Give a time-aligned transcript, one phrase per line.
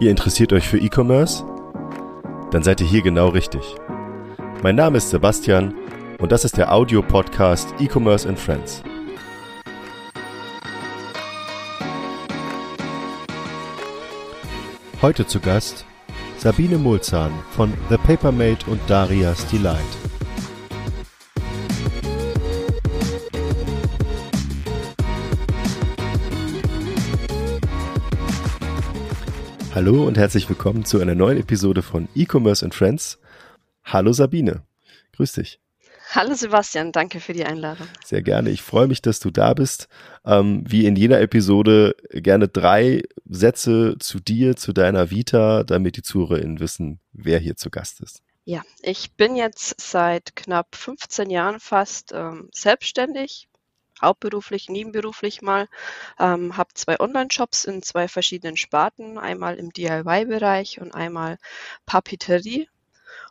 [0.00, 1.44] Ihr interessiert euch für E-Commerce?
[2.52, 3.62] Dann seid ihr hier genau richtig.
[4.62, 5.74] Mein Name ist Sebastian
[6.20, 8.84] und das ist der Audio-Podcast E-Commerce and Friends.
[15.02, 15.84] Heute zu Gast
[16.36, 19.97] Sabine Mulzahn von The Papermate und Daria's Delight.
[29.80, 33.20] Hallo und herzlich willkommen zu einer neuen Episode von E-Commerce and Friends.
[33.84, 34.64] Hallo Sabine,
[35.12, 35.60] grüß dich.
[36.10, 37.86] Hallo Sebastian, danke für die Einladung.
[38.04, 38.50] Sehr gerne.
[38.50, 39.86] Ich freue mich, dass du da bist.
[40.24, 46.02] Ähm, wie in jeder Episode gerne drei Sätze zu dir, zu deiner Vita, damit die
[46.02, 48.20] ZuhörerInnen wissen, wer hier zu Gast ist.
[48.44, 53.47] Ja, ich bin jetzt seit knapp 15 Jahren fast ähm, selbstständig,
[54.02, 55.68] hauptberuflich, nebenberuflich mal,
[56.18, 61.38] ähm, habe zwei Online-Shops in zwei verschiedenen Sparten, einmal im DIY-Bereich und einmal
[61.86, 62.68] Papeterie.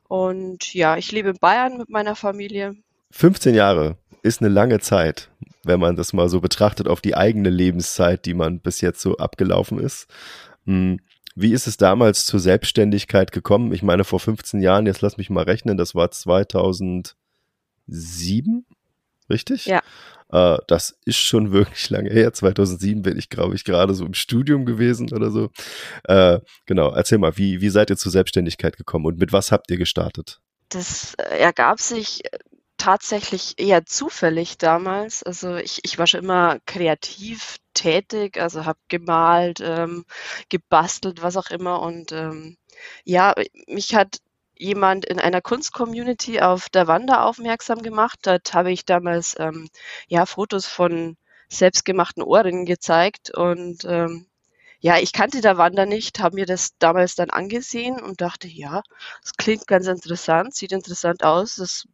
[0.07, 2.75] Und ja, ich lebe in Bayern mit meiner Familie.
[3.11, 5.29] 15 Jahre ist eine lange Zeit,
[5.63, 9.17] wenn man das mal so betrachtet auf die eigene Lebenszeit, die man bis jetzt so
[9.17, 10.07] abgelaufen ist.
[10.65, 10.99] Hm,
[11.35, 13.71] wie ist es damals zur Selbstständigkeit gekommen?
[13.71, 17.15] Ich meine, vor 15 Jahren, jetzt lass mich mal rechnen, das war 2007,
[19.29, 19.67] richtig?
[19.67, 19.81] Ja.
[20.31, 22.33] Äh, das ist schon wirklich lange her.
[22.33, 25.49] 2007 bin ich, glaube ich, gerade so im Studium gewesen oder so.
[26.03, 29.71] Äh, genau, erzähl mal, wie, wie seid ihr zur Selbstständigkeit gekommen und mit was habt
[29.71, 30.39] ihr gestartet?
[30.69, 32.39] Das äh, ergab sich äh,
[32.77, 35.23] tatsächlich eher zufällig damals.
[35.23, 40.05] Also ich, ich war schon immer kreativ tätig, also habe gemalt, ähm,
[40.49, 41.81] gebastelt, was auch immer.
[41.81, 42.57] Und ähm,
[43.03, 43.33] ja,
[43.67, 44.17] mich hat
[44.59, 48.19] jemand in einer Kunstcommunity auf der Wanda aufmerksam gemacht.
[48.23, 49.69] Dort habe ich damals ähm,
[50.07, 51.17] ja Fotos von
[51.49, 54.27] selbstgemachten Ohrringen gezeigt und ähm,
[54.79, 58.83] ja, ich kannte der Wanda nicht, habe mir das damals dann angesehen und dachte, ja,
[59.23, 61.85] das klingt ganz interessant, sieht interessant aus, das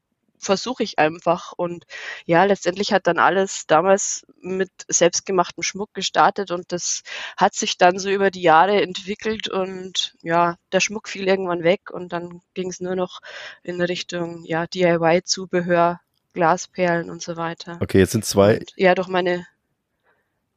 [0.43, 1.53] versuche ich einfach.
[1.53, 1.85] Und
[2.25, 7.03] ja, letztendlich hat dann alles damals mit selbstgemachtem Schmuck gestartet und das
[7.37, 11.91] hat sich dann so über die Jahre entwickelt und ja, der Schmuck fiel irgendwann weg
[11.91, 13.21] und dann ging es nur noch
[13.63, 15.99] in Richtung ja, DIY-Zubehör,
[16.33, 17.77] Glasperlen und so weiter.
[17.81, 18.59] Okay, jetzt sind zwei.
[18.59, 19.45] Und, ja, durch meine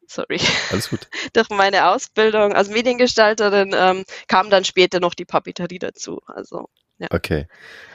[0.06, 0.40] sorry.
[0.70, 1.08] Alles gut.
[1.32, 6.20] Durch meine Ausbildung als Mediengestalterin ähm, kam dann später noch die Papeterie dazu.
[6.26, 7.08] Also, ja.
[7.10, 7.46] Okay.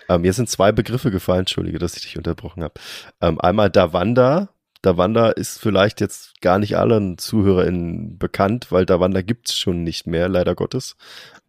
[0.09, 2.75] Ähm, jetzt sind zwei Begriffe gefallen, entschuldige, dass ich dich unterbrochen habe.
[3.21, 4.49] Ähm, einmal Davanda.
[4.81, 10.07] Davanda ist vielleicht jetzt gar nicht allen ZuhörerInnen bekannt, weil Davanda gibt es schon nicht
[10.07, 10.95] mehr, leider Gottes.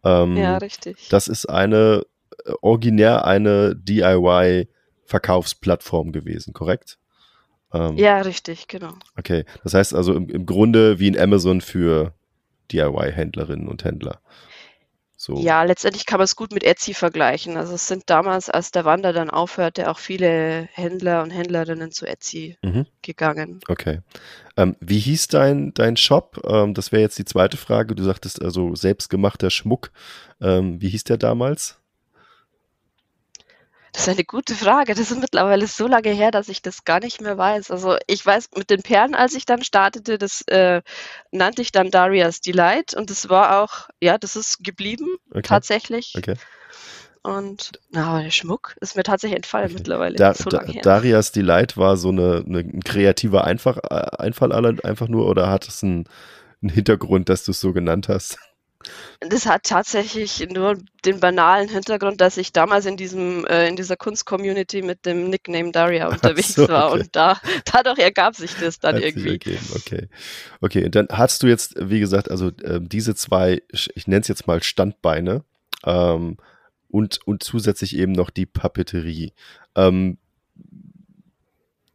[0.03, 1.09] Ähm, ja, richtig.
[1.09, 2.05] Das ist eine,
[2.45, 6.99] äh, originär eine DIY-Verkaufsplattform gewesen, korrekt?
[7.73, 8.93] Ähm, ja, richtig, genau.
[9.17, 12.13] Okay, das heißt also im, im Grunde wie ein Amazon für
[12.71, 14.19] DIY-Händlerinnen und Händler.
[15.23, 15.37] So.
[15.37, 17.55] Ja, letztendlich kann man es gut mit Etsy vergleichen.
[17.55, 22.05] Also es sind damals, als der Wander dann aufhörte, auch viele Händler und Händlerinnen zu
[22.05, 22.87] Etsy mhm.
[23.01, 23.61] gegangen.
[23.69, 24.01] Okay.
[24.57, 26.41] Ähm, wie hieß dein, dein Shop?
[26.45, 27.95] Ähm, das wäre jetzt die zweite Frage.
[27.95, 29.91] Du sagtest also selbstgemachter Schmuck.
[30.41, 31.79] Ähm, wie hieß der damals?
[33.93, 34.95] Das ist eine gute Frage.
[34.95, 37.69] Das ist mittlerweile so lange her, dass ich das gar nicht mehr weiß.
[37.69, 40.81] Also ich weiß, mit den Perlen, als ich dann startete, das äh,
[41.31, 45.43] nannte ich dann Daria's Delight und das war auch, ja, das ist geblieben okay.
[45.43, 46.15] tatsächlich.
[46.17, 46.35] Okay.
[47.21, 49.75] Und na, der Schmuck ist mir tatsächlich entfallen okay.
[49.77, 50.15] mittlerweile.
[50.15, 54.51] Da, so da, Darias Delight war so eine, eine, ein kreativer Einfach, äh, Einfall
[54.83, 56.05] einfach nur oder hat es einen,
[56.63, 58.39] einen Hintergrund, dass du es so genannt hast?
[59.19, 63.95] Das hat tatsächlich nur den banalen Hintergrund, dass ich damals in diesem äh, in dieser
[63.95, 66.73] Kunst-Community mit dem Nickname Daria unterwegs so, okay.
[66.73, 67.39] war und da
[67.71, 69.39] dadurch ergab sich das dann hat irgendwie.
[69.75, 70.09] Okay,
[70.61, 70.85] okay.
[70.85, 74.47] Und dann hast du jetzt, wie gesagt, also äh, diese zwei, ich nenne es jetzt
[74.47, 75.43] mal Standbeine
[75.85, 76.37] ähm,
[76.89, 79.33] und und zusätzlich eben noch die Papeterie.
[79.75, 80.17] Ähm,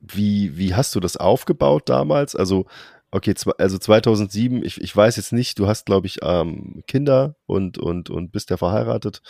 [0.00, 2.34] wie wie hast du das aufgebaut damals?
[2.34, 2.66] Also
[3.10, 7.78] Okay, also 2007, ich, ich weiß jetzt nicht, du hast, glaube ich, ähm, Kinder und,
[7.78, 9.22] und, und bist ja verheiratet.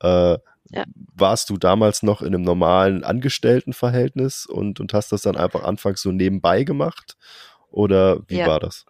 [0.00, 0.38] Äh,
[0.70, 0.84] ja.
[1.14, 6.02] Warst du damals noch in einem normalen Angestelltenverhältnis und, und hast das dann einfach anfangs
[6.02, 7.16] so nebenbei gemacht?
[7.70, 8.46] Oder wie ja.
[8.46, 8.86] war das?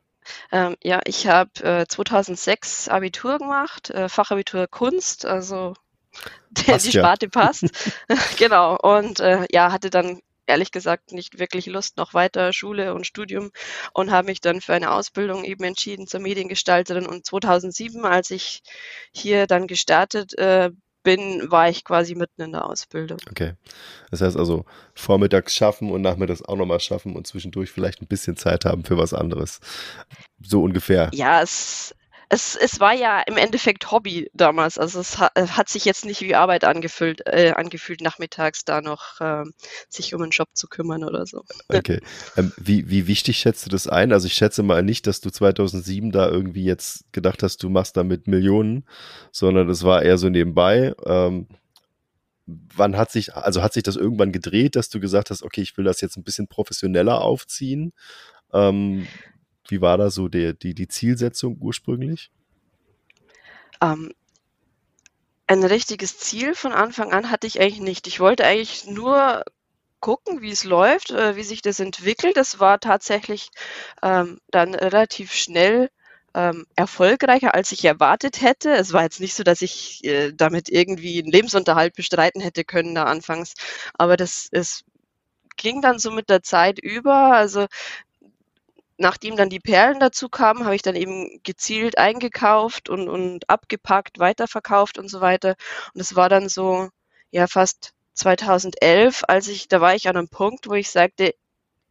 [0.52, 5.75] Ähm, ja, ich habe äh, 2006 Abitur gemacht, äh, Fachabitur Kunst, also
[6.50, 7.31] der, die Sparte ja.
[7.31, 7.66] passt.
[8.38, 8.76] genau.
[8.76, 13.50] Und äh, ja, hatte dann ehrlich gesagt nicht wirklich Lust noch weiter Schule und Studium
[13.93, 17.06] und habe mich dann für eine Ausbildung eben entschieden zur Mediengestalterin.
[17.06, 18.62] Und 2007, als ich
[19.12, 20.70] hier dann gestartet äh,
[21.06, 23.19] bin, war ich quasi mitten in der Ausbildung.
[23.31, 23.54] Okay.
[24.10, 28.37] Das heißt also, vormittags schaffen und nachmittags auch nochmal schaffen und zwischendurch vielleicht ein bisschen
[28.37, 29.60] Zeit haben für was anderes.
[30.42, 31.10] So ungefähr.
[31.14, 31.94] Ja, es,
[32.28, 34.78] es, es war ja im Endeffekt Hobby damals.
[34.78, 39.20] Also es hat, hat sich jetzt nicht wie Arbeit angefühlt, äh, angefühlt nachmittags da noch
[39.20, 39.44] äh,
[39.88, 41.44] sich um einen Job zu kümmern oder so.
[41.69, 42.00] Okay.
[42.37, 44.12] Ähm, wie, wie wichtig schätzt du das ein?
[44.12, 47.96] Also ich schätze mal nicht, dass du 2007 da irgendwie jetzt gedacht hast, du machst
[47.96, 48.87] damit Millionen,
[49.31, 50.94] sondern das war eher so nebenbei.
[51.05, 51.46] Ähm,
[52.46, 55.76] wann hat sich, also hat sich das irgendwann gedreht, dass du gesagt hast, okay, ich
[55.76, 57.93] will das jetzt ein bisschen professioneller aufziehen?
[58.52, 59.06] Ähm,
[59.70, 62.30] wie war da so der, die, die Zielsetzung ursprünglich?
[63.80, 64.12] Ähm,
[65.46, 68.06] ein richtiges Ziel von Anfang an hatte ich eigentlich nicht.
[68.06, 69.44] Ich wollte eigentlich nur
[70.00, 72.36] gucken, wie es läuft, äh, wie sich das entwickelt.
[72.36, 73.50] Das war tatsächlich
[74.02, 75.90] ähm, dann relativ schnell
[76.34, 78.70] ähm, erfolgreicher, als ich erwartet hätte.
[78.72, 82.94] Es war jetzt nicht so, dass ich äh, damit irgendwie einen Lebensunterhalt bestreiten hätte können
[82.94, 83.54] da anfangs,
[83.94, 84.84] aber das ist
[85.56, 87.34] ging dann so mit der Zeit über.
[87.34, 87.66] Also
[88.98, 94.19] nachdem dann die Perlen dazu kamen, habe ich dann eben gezielt eingekauft und, und abgepackt,
[94.19, 95.56] weiterverkauft und so weiter.
[95.94, 96.88] Und es war dann so,
[97.31, 101.34] ja, fast 2011, als ich, da war ich an einem Punkt, wo ich sagte,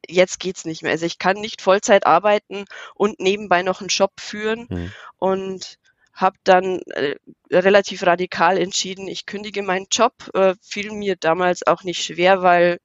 [0.08, 0.92] jetzt geht's nicht mehr.
[0.92, 2.66] Also ich kann nicht Vollzeit arbeiten
[2.96, 4.92] und nebenbei noch einen Job führen mhm.
[5.18, 5.78] und
[6.14, 7.16] habe dann äh,
[7.52, 10.14] relativ radikal entschieden, ich kündige meinen Job.
[10.34, 12.80] Äh, fiel mir damals auch nicht schwer, weil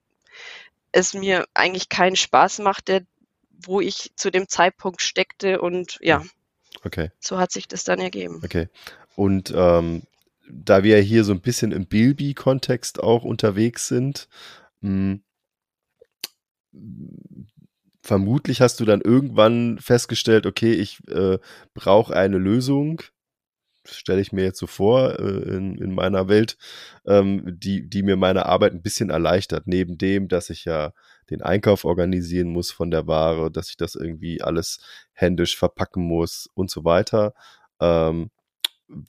[0.93, 3.07] es mir eigentlich keinen Spaß machte,
[3.63, 6.23] wo ich zu dem Zeitpunkt steckte und ja,
[6.85, 7.11] okay.
[7.19, 8.41] so hat sich das dann ergeben.
[8.45, 8.69] Okay.
[9.17, 10.03] Und ähm,
[10.49, 14.29] da wir hier so ein bisschen im Bilby-Kontext auch unterwegs sind,
[14.81, 15.19] mh,
[16.73, 17.47] hm,
[18.03, 21.39] vermutlich hast du dann irgendwann festgestellt, okay, ich äh,
[21.75, 23.03] brauche eine Lösung,
[23.85, 26.57] stelle ich mir jetzt so vor, äh, in, in meiner Welt,
[27.07, 29.67] ähm, die, die mir meine Arbeit ein bisschen erleichtert.
[29.67, 30.93] Neben dem, dass ich ja
[31.31, 34.81] den Einkauf organisieren muss von der Ware, dass ich das irgendwie alles
[35.13, 37.35] händisch verpacken muss und so weiter.
[37.81, 38.31] Ähm,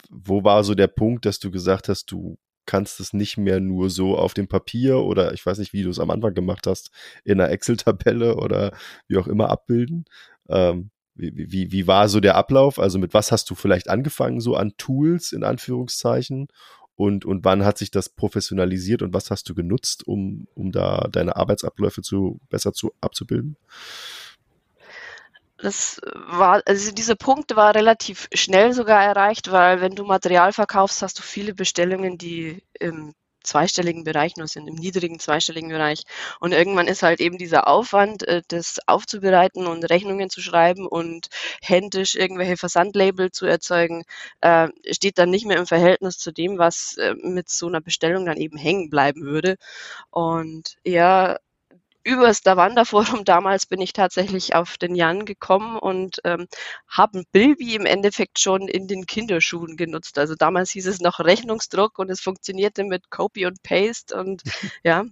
[0.09, 3.89] wo war so der Punkt, dass du gesagt hast, du kannst es nicht mehr nur
[3.89, 6.91] so auf dem Papier oder ich weiß nicht, wie du es am Anfang gemacht hast,
[7.23, 8.71] in einer Excel-Tabelle oder
[9.07, 10.05] wie auch immer abbilden?
[10.47, 12.79] Ähm, wie, wie, wie war so der Ablauf?
[12.79, 16.47] Also mit was hast du vielleicht angefangen, so an Tools in Anführungszeichen?
[17.01, 21.07] Und, und wann hat sich das professionalisiert und was hast du genutzt, um, um da
[21.11, 23.57] deine Arbeitsabläufe zu, besser zu, abzubilden?
[25.57, 31.01] das war, also dieser Punkt war relativ schnell sogar erreicht, weil wenn du Material verkaufst,
[31.01, 36.03] hast du viele Bestellungen, die im zweistelligen Bereich nur sind, im niedrigen zweistelligen Bereich.
[36.39, 41.27] Und irgendwann ist halt eben dieser Aufwand, äh, das aufzubereiten und Rechnungen zu schreiben und
[41.61, 44.03] händisch irgendwelche Versandlabel zu erzeugen,
[44.41, 48.25] äh, steht dann nicht mehr im Verhältnis zu dem, was äh, mit so einer Bestellung
[48.25, 49.55] dann eben hängen bleiben würde.
[50.11, 51.37] Und ja,
[52.03, 56.47] über das Davanda-Forum damals bin ich tatsächlich auf den Jan gekommen und ähm,
[56.87, 60.17] habe Bilby im Endeffekt schon in den Kinderschuhen genutzt.
[60.17, 64.43] Also damals hieß es noch Rechnungsdruck und es funktionierte mit Copy und Paste und
[64.83, 65.05] ja,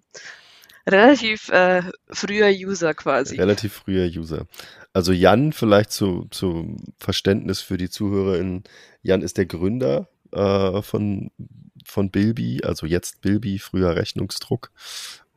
[0.87, 3.37] relativ äh, früher User quasi.
[3.37, 4.47] Relativ früher User.
[4.93, 8.63] Also Jan, vielleicht zu, zu Verständnis für die ZuhörerInnen,
[9.03, 11.29] Jan ist der Gründer äh, von,
[11.85, 14.71] von Bilby, also jetzt Bilby, früher Rechnungsdruck.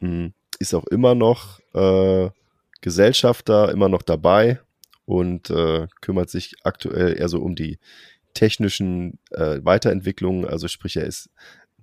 [0.01, 2.31] Mhm ist auch immer noch äh,
[2.81, 4.61] Gesellschafter, immer noch dabei
[5.05, 7.79] und äh, kümmert sich aktuell eher so um die
[8.35, 10.47] technischen äh, Weiterentwicklungen.
[10.47, 11.31] Also sprich, er ist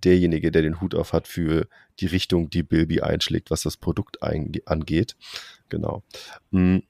[0.04, 1.68] derjenige, der den Hut auf hat für
[2.00, 5.16] die Richtung, die Bilby einschlägt, was das Produkt angeht.
[5.70, 6.04] Genau.
[6.52, 6.84] Hm.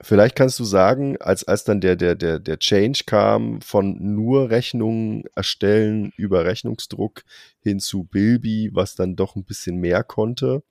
[0.00, 4.50] Vielleicht kannst du sagen, als, als dann der, der, der, der Change kam von nur
[4.50, 7.22] Rechnungen erstellen über Rechnungsdruck
[7.60, 10.64] hin zu Bilby, was dann doch ein bisschen mehr konnte,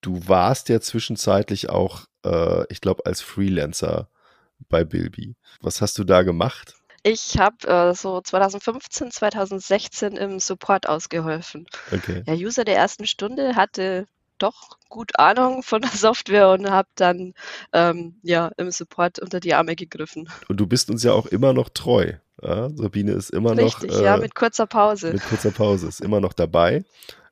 [0.00, 4.08] du warst ja zwischenzeitlich auch, äh, ich glaube, als Freelancer
[4.68, 5.36] bei Bilby.
[5.60, 6.74] Was hast du da gemacht?
[7.02, 11.66] Ich habe äh, so 2015, 2016 im Support ausgeholfen.
[11.92, 12.22] Okay.
[12.22, 14.06] Der User der ersten Stunde hatte
[14.38, 17.34] doch gut Ahnung von der Software und habe dann
[17.72, 20.28] ähm, ja im Support unter die Arme gegriffen.
[20.48, 22.14] Und du bist uns ja auch immer noch treu.
[22.42, 22.70] Ja?
[22.70, 24.00] Sabine ist immer Richtig, noch.
[24.00, 25.12] Äh, ja, mit kurzer Pause.
[25.12, 26.84] Mit kurzer Pause ist immer noch dabei.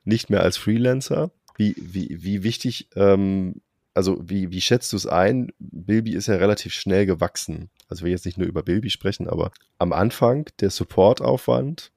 [0.03, 1.31] Nicht mehr als Freelancer.
[1.55, 3.61] Wie, wie, wie wichtig, ähm,
[3.93, 5.51] also wie, wie schätzt du es ein?
[5.59, 7.69] Bilby ist ja relativ schnell gewachsen.
[7.87, 11.91] Also wir jetzt nicht nur über Bilby sprechen, aber am Anfang der Supportaufwand,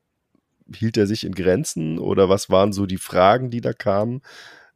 [0.75, 4.23] hielt er sich in Grenzen oder was waren so die Fragen, die da kamen?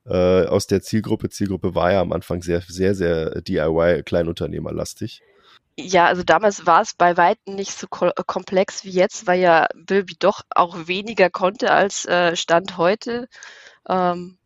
[0.07, 1.29] Äh, aus der Zielgruppe.
[1.29, 5.23] Zielgruppe war ja am Anfang sehr, sehr, sehr DIY-Kleinunternehmerlastig.
[5.79, 10.17] Ja, also damals war es bei weitem nicht so komplex wie jetzt, weil ja Bilby
[10.19, 13.29] doch auch weniger konnte als äh, Stand heute.
[13.89, 14.39] Ähm,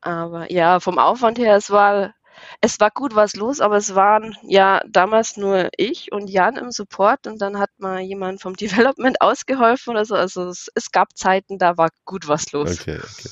[0.00, 2.14] aber ja, vom Aufwand her, es war
[2.60, 6.70] es war gut was los, aber es waren ja damals nur ich und Jan im
[6.70, 10.14] Support und dann hat mal jemand vom Development ausgeholfen oder so.
[10.14, 12.80] Also es, es gab Zeiten, da war gut was los.
[12.80, 13.30] Okay, okay.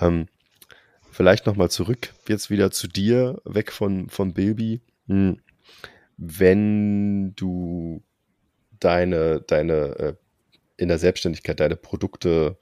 [0.00, 0.28] Ähm,
[1.10, 4.80] vielleicht nochmal zurück, jetzt wieder zu dir, weg von, von Bilby.
[5.06, 5.40] Hm.
[6.16, 8.02] Wenn du
[8.78, 10.14] deine, deine äh,
[10.76, 12.58] in der Selbstständigkeit deine Produkte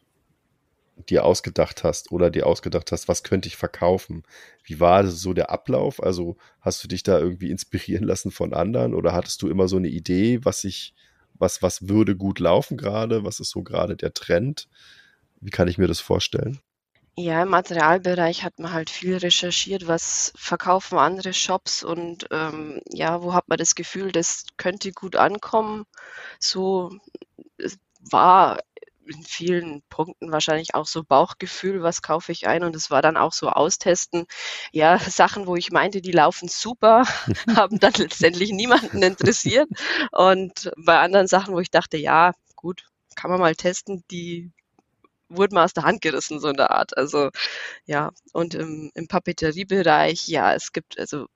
[1.09, 4.23] dir ausgedacht hast oder dir ausgedacht hast, was könnte ich verkaufen?
[4.65, 6.03] Wie war so der Ablauf?
[6.03, 9.77] Also hast du dich da irgendwie inspirieren lassen von anderen oder hattest du immer so
[9.77, 10.95] eine Idee, was ich,
[11.35, 13.25] was, was würde gut laufen gerade?
[13.25, 14.69] Was ist so gerade der Trend?
[15.41, 16.61] Wie kann ich mir das vorstellen?
[17.17, 23.23] Ja, im Materialbereich hat man halt viel recherchiert, was verkaufen andere Shops und ähm, ja,
[23.23, 25.85] wo hat man das Gefühl, das könnte gut ankommen.
[26.39, 26.91] So
[28.11, 28.61] war
[29.11, 33.17] in vielen Punkten wahrscheinlich auch so Bauchgefühl, was kaufe ich ein und es war dann
[33.17, 34.27] auch so austesten.
[34.73, 37.05] Ja, Sachen, wo ich meinte, die laufen super,
[37.57, 39.69] haben dann letztendlich niemanden interessiert
[40.13, 42.85] und bei anderen Sachen, wo ich dachte, ja, gut,
[43.17, 44.51] kann man mal testen, die
[45.29, 46.97] wurden mal aus der Hand gerissen, so in der Art.
[46.97, 47.31] Also
[47.87, 51.27] ja, und im, im Papeteriebereich, ja, es gibt also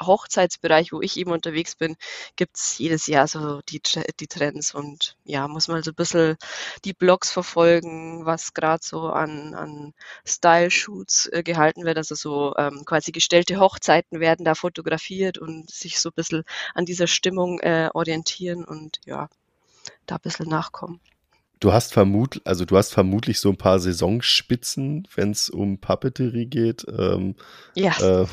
[0.00, 1.96] Hochzeitsbereich, wo ich eben unterwegs bin,
[2.36, 3.80] gibt's jedes Jahr so die,
[4.20, 6.36] die Trends und ja, muss mal so ein bisschen
[6.84, 9.94] die Blogs verfolgen, was gerade so an, an
[10.26, 11.98] Style-Shoots äh, gehalten wird.
[11.98, 16.84] Also so ähm, quasi gestellte Hochzeiten werden da fotografiert und sich so ein bisschen an
[16.84, 19.28] dieser Stimmung äh, orientieren und ja,
[20.06, 21.00] da ein bisschen nachkommen.
[21.58, 26.46] Du hast vermut, also du hast vermutlich so ein paar Saisonspitzen, wenn es um Papeterie
[26.46, 26.84] geht.
[26.86, 27.34] Ähm,
[27.74, 28.22] ja.
[28.22, 28.26] Äh,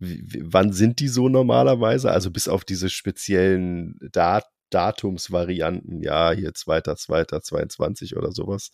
[0.00, 2.10] wann sind die so normalerweise?
[2.10, 8.70] Also bis auf diese speziellen Dat Datumsvarianten, ja, hier 2.2.22 oder sowas.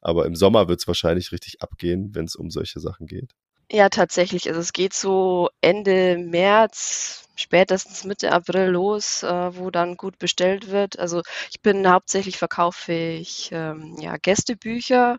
[0.00, 3.34] Aber im Sommer wird es wahrscheinlich richtig abgehen, wenn es um solche Sachen geht.
[3.72, 4.48] Ja, tatsächlich.
[4.48, 10.70] Also es geht so Ende März, spätestens Mitte April los, äh, wo dann gut bestellt
[10.70, 10.98] wird.
[10.98, 15.18] Also ich bin hauptsächlich verkaufe ich ähm, ja, Gästebücher.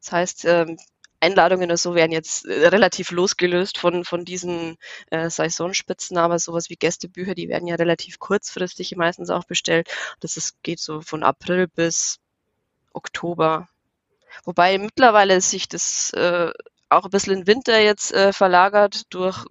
[0.00, 0.76] Das heißt, ähm,
[1.24, 4.76] Einladungen oder so werden jetzt äh, relativ losgelöst von, von diesen
[5.10, 9.88] äh, Saisonspitzen, aber sowas wie Gästebücher, die werden ja relativ kurzfristig meistens auch bestellt.
[10.20, 12.18] Das ist, geht so von April bis
[12.92, 13.68] Oktober.
[14.44, 16.50] Wobei mittlerweile sich das äh,
[16.88, 19.44] auch ein bisschen in Winter jetzt äh, verlagert durch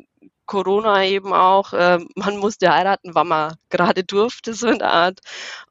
[0.45, 1.73] Corona eben auch.
[1.73, 5.19] Äh, man musste heiraten, wann man gerade durfte, so in der Art.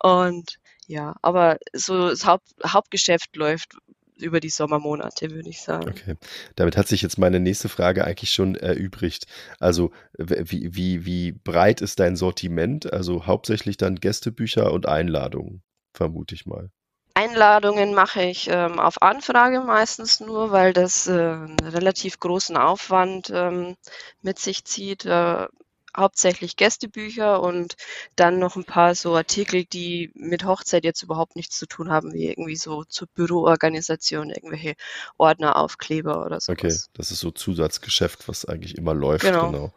[0.03, 3.77] Und ja, aber so das Haupt, Hauptgeschäft läuft
[4.23, 5.89] über die Sommermonate, würde ich sagen.
[5.89, 6.17] Okay.
[6.57, 9.27] Damit hat sich jetzt meine nächste Frage eigentlich schon erübrigt.
[9.59, 12.93] Also, wie, wie, wie breit ist dein Sortiment?
[12.93, 15.63] Also hauptsächlich dann Gästebücher und Einladungen,
[15.93, 16.71] vermute ich mal.
[17.15, 23.31] Einladungen mache ich ähm, auf Anfrage meistens nur, weil das äh, einen relativ großen Aufwand
[23.35, 23.77] ähm,
[24.23, 25.05] mit sich zieht.
[25.05, 25.47] Äh,
[25.97, 27.77] hauptsächlich Gästebücher und
[28.17, 32.13] dann noch ein paar so Artikel, die mit Hochzeit jetzt überhaupt nichts zu tun haben,
[32.13, 34.75] wie irgendwie so zur Büroorganisation, irgendwelche
[35.19, 36.53] Ordneraufkleber oder so.
[36.53, 39.25] Okay, das ist so Zusatzgeschäft, was eigentlich immer läuft.
[39.25, 39.51] Genau.
[39.51, 39.75] genau.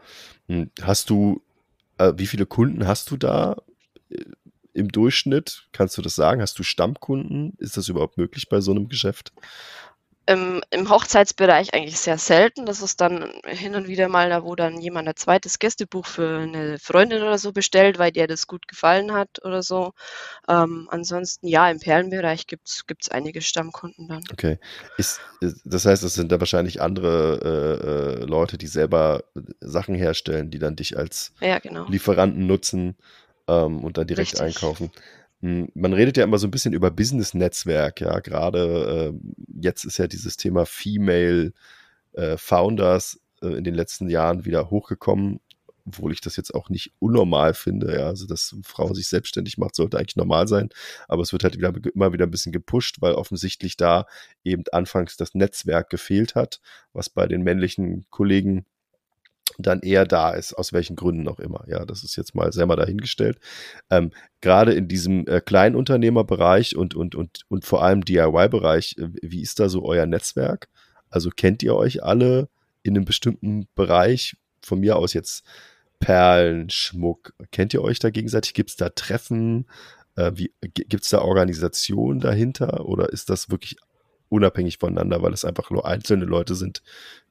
[0.48, 1.42] Hm, hast du,
[1.98, 3.58] äh, wie viele Kunden hast du da?
[4.10, 4.24] Äh,
[4.76, 5.68] im Durchschnitt?
[5.72, 6.42] Kannst du das sagen?
[6.42, 7.54] Hast du Stammkunden?
[7.60, 9.32] Ist das überhaupt möglich bei so einem Geschäft?
[10.28, 12.66] Im, Im Hochzeitsbereich eigentlich sehr selten.
[12.66, 16.40] Das ist dann hin und wieder mal da, wo dann jemand ein zweites Gästebuch für
[16.40, 19.94] eine Freundin oder so bestellt, weil der das gut gefallen hat oder so.
[20.48, 24.24] Ähm, ansonsten, ja, im Perlenbereich gibt es einige Stammkunden dann.
[24.32, 24.58] Okay.
[24.98, 25.20] Ist,
[25.64, 29.24] das heißt, es sind da wahrscheinlich andere äh, äh, Leute, die selber
[29.60, 31.88] Sachen herstellen, die dann dich als ja, genau.
[31.88, 32.96] Lieferanten nutzen
[33.48, 34.42] ähm, und dann direkt Richtig.
[34.42, 34.92] einkaufen.
[35.42, 38.20] Hm, man redet ja immer so ein bisschen über Business-Netzwerk, ja.
[38.20, 39.20] Gerade äh,
[39.62, 41.54] jetzt ist ja dieses Thema Female
[42.14, 45.40] äh, Founders äh, in den letzten Jahren wieder hochgekommen,
[45.86, 47.94] obwohl ich das jetzt auch nicht unnormal finde.
[47.94, 50.70] Ja, also dass Frau sich selbstständig macht, sollte eigentlich normal sein.
[51.08, 54.06] Aber es wird halt wieder, immer wieder ein bisschen gepusht, weil offensichtlich da
[54.44, 56.60] eben anfangs das Netzwerk gefehlt hat,
[56.94, 58.66] was bei den männlichen Kollegen
[59.58, 61.66] dann eher da ist, aus welchen Gründen auch immer.
[61.68, 63.40] Ja, das ist jetzt mal mal dahingestellt.
[63.90, 64.12] Ähm,
[64.42, 69.60] Gerade in diesem äh, Kleinunternehmerbereich und, und, und, und vor allem DIY-Bereich, äh, wie ist
[69.60, 70.68] da so euer Netzwerk?
[71.10, 72.50] Also kennt ihr euch alle
[72.84, 74.36] in einem bestimmten Bereich?
[74.62, 75.44] Von mir aus jetzt
[76.00, 77.34] Perlen, Schmuck.
[77.52, 78.54] Kennt ihr euch da gegenseitig?
[78.54, 79.68] Gibt es da Treffen?
[80.16, 82.86] Äh, Gibt es da Organisationen dahinter?
[82.86, 83.78] Oder ist das wirklich
[84.30, 86.82] unabhängig voneinander, weil es einfach nur einzelne Leute sind,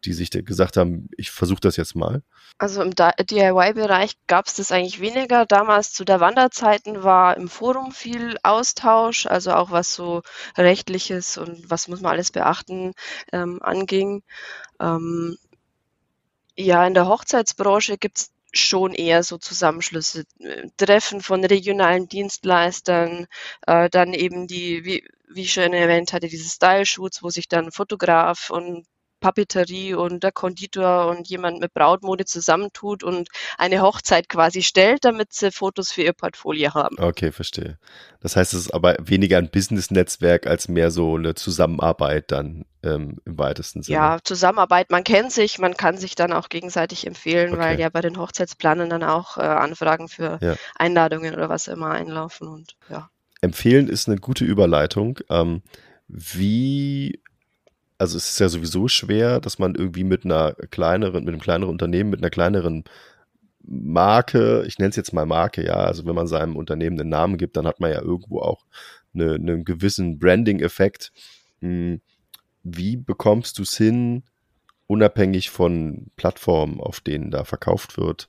[0.05, 2.23] die sich gesagt haben, ich versuche das jetzt mal?
[2.59, 5.47] Also im DIY-Bereich gab es das eigentlich weniger.
[5.47, 10.23] Damals zu der Wanderzeiten war im Forum viel Austausch, also auch was so
[10.57, 12.93] rechtliches und was muss man alles beachten
[13.33, 14.23] ähm, anging.
[14.81, 15.37] Ähm,
[16.57, 23.27] Ja, in der Hochzeitsbranche gibt es schon eher so Zusammenschlüsse, äh, Treffen von regionalen Dienstleistern,
[23.67, 27.73] äh, dann eben die, wie, wie ich schon erwähnt hatte, diese Style-Shoots, wo sich dann
[27.73, 28.87] Fotograf und
[29.25, 35.33] Papeterie und der Konditor und jemand mit Brautmode zusammentut und eine Hochzeit quasi stellt, damit
[35.33, 36.99] sie Fotos für ihr Portfolio haben.
[36.99, 37.79] Okay, verstehe.
[38.21, 43.17] Das heißt, es ist aber weniger ein Business-Netzwerk als mehr so eine Zusammenarbeit dann ähm,
[43.25, 43.97] im weitesten Sinne.
[43.97, 47.63] Ja, Zusammenarbeit, man kennt sich, man kann sich dann auch gegenseitig empfehlen, okay.
[47.63, 50.57] weil ja bei den Hochzeitsplanern dann auch äh, Anfragen für ja.
[50.75, 53.09] Einladungen oder was immer einlaufen und ja.
[53.41, 55.21] Empfehlen ist eine gute Überleitung.
[55.31, 55.63] Ähm,
[56.09, 57.23] wie
[57.99, 61.73] also es ist ja sowieso schwer, dass man irgendwie mit einer kleineren, mit einem kleineren
[61.73, 62.85] Unternehmen, mit einer kleineren
[63.67, 67.39] Marke, ich nenne es jetzt mal Marke, ja, also wenn man seinem Unternehmen einen Namen
[67.39, 68.67] gibt, dann hat man ja irgendwo auch
[69.15, 71.13] eine, einen gewissen Branding-Effekt.
[71.61, 72.01] Hm,
[72.63, 74.25] wie bekommst du es hin,
[74.87, 78.29] unabhängig von Plattformen, auf denen da verkauft wird,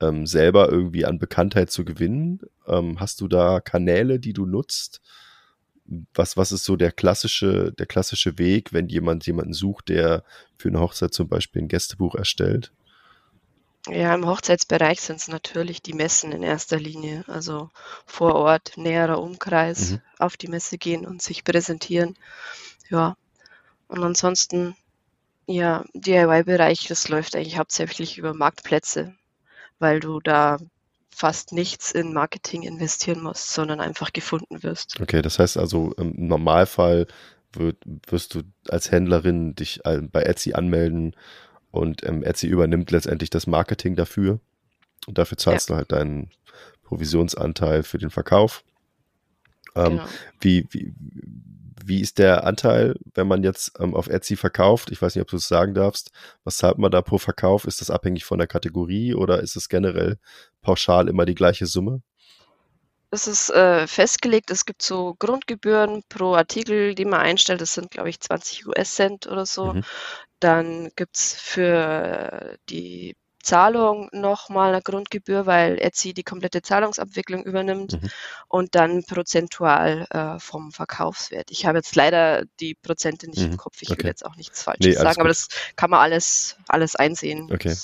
[0.00, 2.40] ähm, selber irgendwie an Bekanntheit zu gewinnen?
[2.66, 5.02] Ähm, hast du da Kanäle, die du nutzt?
[6.14, 10.24] Was, was ist so der klassische, der klassische Weg, wenn jemand jemanden sucht, der
[10.56, 12.72] für eine Hochzeit zum Beispiel ein Gästebuch erstellt?
[13.88, 17.24] Ja, im Hochzeitsbereich sind es natürlich die Messen in erster Linie.
[17.26, 17.70] Also
[18.06, 20.02] vor Ort, näherer Umkreis, mhm.
[20.18, 22.16] auf die Messe gehen und sich präsentieren.
[22.90, 23.16] Ja.
[23.88, 24.76] Und ansonsten,
[25.46, 29.14] ja, DIY-Bereich, das läuft eigentlich hauptsächlich über Marktplätze,
[29.78, 30.58] weil du da
[31.20, 34.98] fast nichts in Marketing investieren musst, sondern einfach gefunden wirst.
[35.02, 37.06] Okay, das heißt also im Normalfall
[37.52, 41.14] wird, wirst du als Händlerin dich bei Etsy anmelden
[41.70, 44.40] und ähm, Etsy übernimmt letztendlich das Marketing dafür
[45.06, 45.74] und dafür zahlst ja.
[45.74, 46.30] du halt deinen
[46.84, 48.64] Provisionsanteil für den Verkauf.
[49.76, 50.04] Ähm, genau.
[50.40, 50.94] wie, wie,
[51.84, 54.90] wie ist der Anteil, wenn man jetzt ähm, auf Etsy verkauft?
[54.90, 56.10] Ich weiß nicht, ob du es sagen darfst.
[56.44, 57.64] Was zahlt man da pro Verkauf?
[57.64, 60.18] Ist das abhängig von der Kategorie oder ist es generell
[60.62, 62.02] pauschal immer die gleiche Summe?
[63.12, 67.60] Es ist äh, festgelegt, es gibt so Grundgebühren pro Artikel, die man einstellt.
[67.60, 69.74] Das sind, glaube ich, 20 US-Cent oder so.
[69.74, 69.84] Mhm.
[70.38, 78.00] Dann gibt es für die Zahlung nochmal eine Grundgebühr, weil Etsy die komplette Zahlungsabwicklung übernimmt
[78.00, 78.10] mhm.
[78.48, 81.50] und dann prozentual äh, vom Verkaufswert.
[81.50, 83.52] Ich habe jetzt leider die Prozente nicht mhm.
[83.52, 83.80] im Kopf.
[83.80, 84.00] Ich okay.
[84.00, 85.20] will jetzt auch nichts Falsches nee, sagen, gut.
[85.20, 87.50] aber das kann man alles, alles einsehen.
[87.52, 87.74] Okay.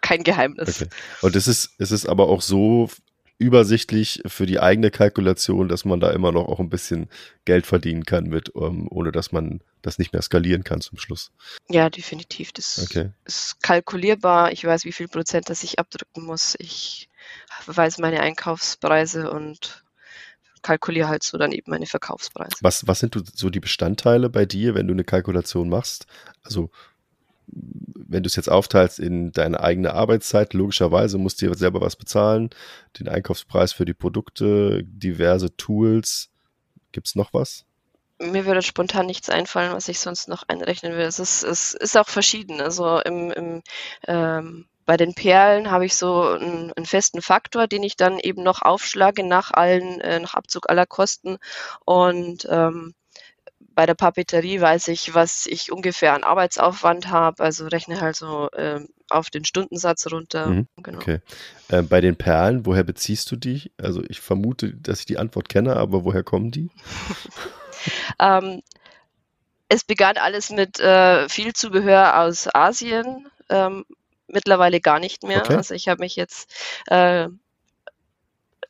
[0.00, 0.82] kein Geheimnis.
[0.82, 0.90] Okay.
[1.22, 2.88] Und es ist, es ist aber auch so
[3.38, 7.08] übersichtlich für die eigene Kalkulation, dass man da immer noch auch ein bisschen
[7.44, 11.30] Geld verdienen kann mit, ähm, ohne dass man das nicht mehr skalieren kann zum Schluss.
[11.68, 12.52] Ja, definitiv.
[12.52, 13.10] Das okay.
[13.24, 14.50] ist kalkulierbar.
[14.50, 16.56] Ich weiß, wie viel Prozent das ich abdrücken muss.
[16.58, 17.08] Ich
[17.66, 19.84] weiß meine Einkaufspreise und
[20.62, 22.56] kalkuliere halt so dann eben meine Verkaufspreise.
[22.60, 26.06] Was, was sind so die Bestandteile bei dir, wenn du eine Kalkulation machst?
[26.42, 26.70] Also
[27.50, 31.96] wenn du es jetzt aufteilst in deine eigene Arbeitszeit, logischerweise musst du dir selber was
[31.96, 32.50] bezahlen,
[32.98, 36.30] den Einkaufspreis für die Produkte, diverse Tools.
[36.92, 37.66] Gibt es noch was?
[38.20, 41.04] mir würde spontan nichts einfallen, was ich sonst noch einrechnen will.
[41.04, 42.60] Es ist, es ist auch verschieden.
[42.60, 43.62] Also im, im
[44.06, 48.42] ähm, bei den Perlen habe ich so einen, einen, festen Faktor, den ich dann eben
[48.42, 51.38] noch aufschlage nach allen, äh, nach Abzug aller Kosten.
[51.84, 52.94] Und ähm,
[53.78, 58.50] bei der Papeterie weiß ich, was ich ungefähr an Arbeitsaufwand habe, also rechne halt so
[58.50, 60.48] äh, auf den Stundensatz runter.
[60.48, 60.98] Mhm, genau.
[60.98, 61.20] Okay.
[61.68, 63.70] Äh, bei den Perlen, woher beziehst du die?
[63.80, 66.70] Also ich vermute, dass ich die Antwort kenne, aber woher kommen die?
[68.18, 68.62] ähm,
[69.68, 73.84] es begann alles mit äh, viel Zubehör aus Asien, ähm,
[74.26, 75.42] mittlerweile gar nicht mehr.
[75.44, 75.54] Okay.
[75.54, 76.50] Also ich habe mich jetzt
[76.88, 77.28] äh,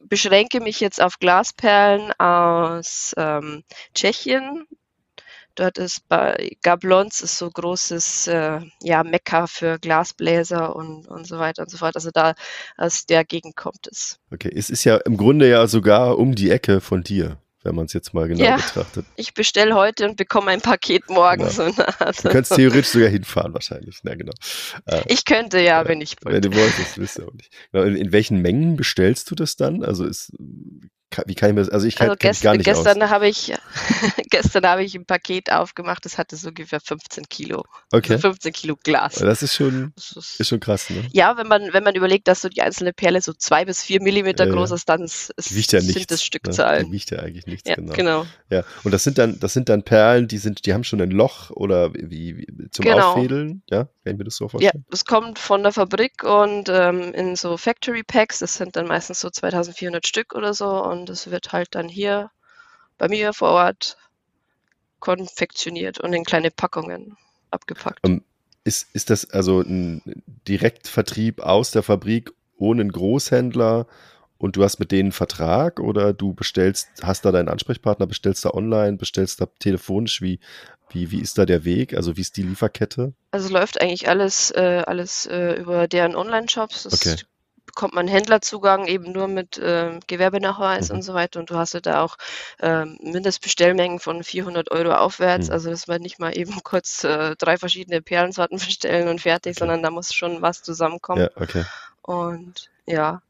[0.01, 4.67] beschränke mich jetzt auf Glasperlen aus ähm, Tschechien.
[5.59, 11.39] Dort ist bei Gablons ist so großes äh, ja, Mekka für Glasbläser und, und so
[11.39, 11.97] weiter und so fort.
[11.97, 12.35] Also da
[12.77, 14.21] aus der Gegend kommt es.
[14.31, 17.87] Okay, es ist ja im Grunde ja sogar um die Ecke von dir wenn man
[17.87, 19.05] es jetzt mal genau ja, betrachtet.
[19.17, 21.49] Ich bestelle heute und bekomme ein Paket morgen.
[21.49, 21.51] Genau.
[21.51, 23.99] So du könntest theoretisch sogar hinfahren wahrscheinlich.
[24.05, 24.33] Na, genau.
[24.87, 26.43] Äh, ich könnte ja, wenn ich wollte.
[26.43, 27.53] Wenn du wolltest, wisst ihr auch nicht.
[27.73, 29.85] Genau, in, in, welchen Mengen bestellst du das dann?
[29.85, 30.33] Also ist,
[31.27, 33.55] wie kann ich mir das, also ich kann, also gest, gar nicht gestern habe ich
[34.31, 37.65] gestern habe ich ein Paket aufgemacht, das hatte so ungefähr 15 Kilo.
[37.93, 38.15] Okay.
[38.15, 39.15] Also 15 Kilo Glas.
[39.15, 41.07] Das ist schon, das ist, ist, schon krass, ne?
[41.13, 44.03] Ja, wenn man, wenn man überlegt, dass so die einzelne Perle so zwei bis vier
[44.03, 46.87] Millimeter äh, groß ist, dann ist, wiegt ja sind nichts, das Stückzahlen.
[46.87, 46.93] Ne?
[46.93, 47.93] Wiegt ja eigentlich nichts, ja, genau.
[47.95, 48.27] genau.
[48.51, 51.11] Ja, und das sind dann, das sind dann Perlen, die sind, die haben schon ein
[51.11, 53.13] Loch oder wie, wie zum genau.
[53.13, 53.89] Auffädeln, ja?
[54.05, 54.73] Ich mir das so vorstellen?
[54.75, 58.87] Ja, das kommt von der Fabrik und ähm, in so Factory Packs, das sind dann
[58.87, 62.31] meistens so 2400 Stück oder so und das wird halt dann hier
[62.99, 63.97] bei mir vor Ort
[65.01, 67.17] konfektioniert und in kleine Packungen
[67.51, 68.05] abgepackt.
[68.05, 68.23] Um,
[68.65, 70.03] Ist, ist das also ein
[70.49, 73.87] Direktvertrieb aus der Fabrik ohne einen Großhändler
[74.37, 78.45] und du hast mit denen einen Vertrag oder du bestellst, hast da deinen Ansprechpartner, bestellst
[78.45, 80.41] da online, bestellst da telefonisch, wie,
[80.91, 81.95] wie, wie ist da der Weg?
[81.95, 83.15] Also wie ist die Lieferkette?
[83.31, 86.87] Also läuft eigentlich alles, äh, alles äh, über deren Online-Shops.
[86.87, 87.17] Okay
[87.79, 90.97] bekommt man Händlerzugang eben nur mit äh, Gewerbenachweis mhm.
[90.97, 91.39] und so weiter.
[91.39, 92.17] Und du hast ja da auch
[92.59, 95.47] äh, Mindestbestellmengen von 400 Euro aufwärts.
[95.47, 95.53] Mhm.
[95.53, 99.61] Also dass man nicht mal eben kurz äh, drei verschiedene Perlensorten bestellen und fertig, okay.
[99.61, 101.23] sondern da muss schon was zusammenkommen.
[101.23, 101.65] Ja, okay.
[102.03, 103.23] Und ja,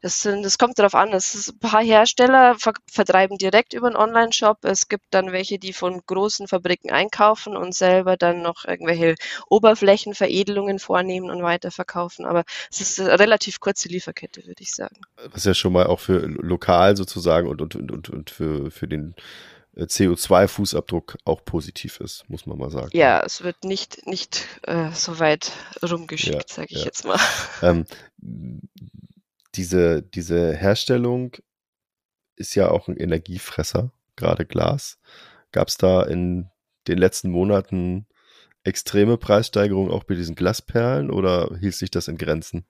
[0.00, 1.12] das, sind, das kommt darauf an.
[1.12, 4.58] Es ist, ein paar Hersteller ver vertreiben direkt über einen Online-Shop.
[4.64, 9.14] Es gibt dann welche, die von großen Fabriken einkaufen und selber dann noch irgendwelche
[9.48, 12.24] Oberflächenveredelungen vornehmen und weiterverkaufen.
[12.24, 14.96] Aber es ist eine relativ kurze Lieferkette, würde ich sagen.
[15.32, 19.14] Was ja schon mal auch für lokal sozusagen und, und, und, und für, für den
[19.76, 22.90] äh, CO2-Fußabdruck auch positiv ist, muss man mal sagen.
[22.92, 26.84] Ja, es wird nicht, nicht äh, so weit rumgeschickt, ja, sage ich ja.
[26.84, 27.18] jetzt mal.
[27.62, 27.86] Ähm,
[29.54, 31.36] diese, diese Herstellung
[32.36, 34.98] ist ja auch ein Energiefresser, gerade Glas.
[35.52, 36.50] Gab es da in
[36.86, 38.06] den letzten Monaten
[38.64, 42.66] extreme Preissteigerungen auch bei diesen Glasperlen oder hielt sich das in Grenzen?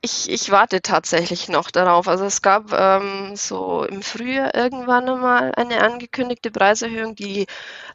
[0.00, 2.06] Ich, ich warte tatsächlich noch darauf.
[2.06, 7.46] Also es gab ähm, so im Frühjahr irgendwann einmal eine angekündigte Preiserhöhung, die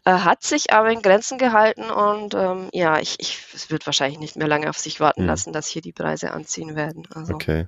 [0.03, 4.19] äh, hat sich aber in Grenzen gehalten und ähm, ja, ich, ich, es wird wahrscheinlich
[4.19, 5.27] nicht mehr lange auf sich warten hm.
[5.27, 7.07] lassen, dass hier die Preise anziehen werden.
[7.13, 7.35] Also.
[7.35, 7.67] Okay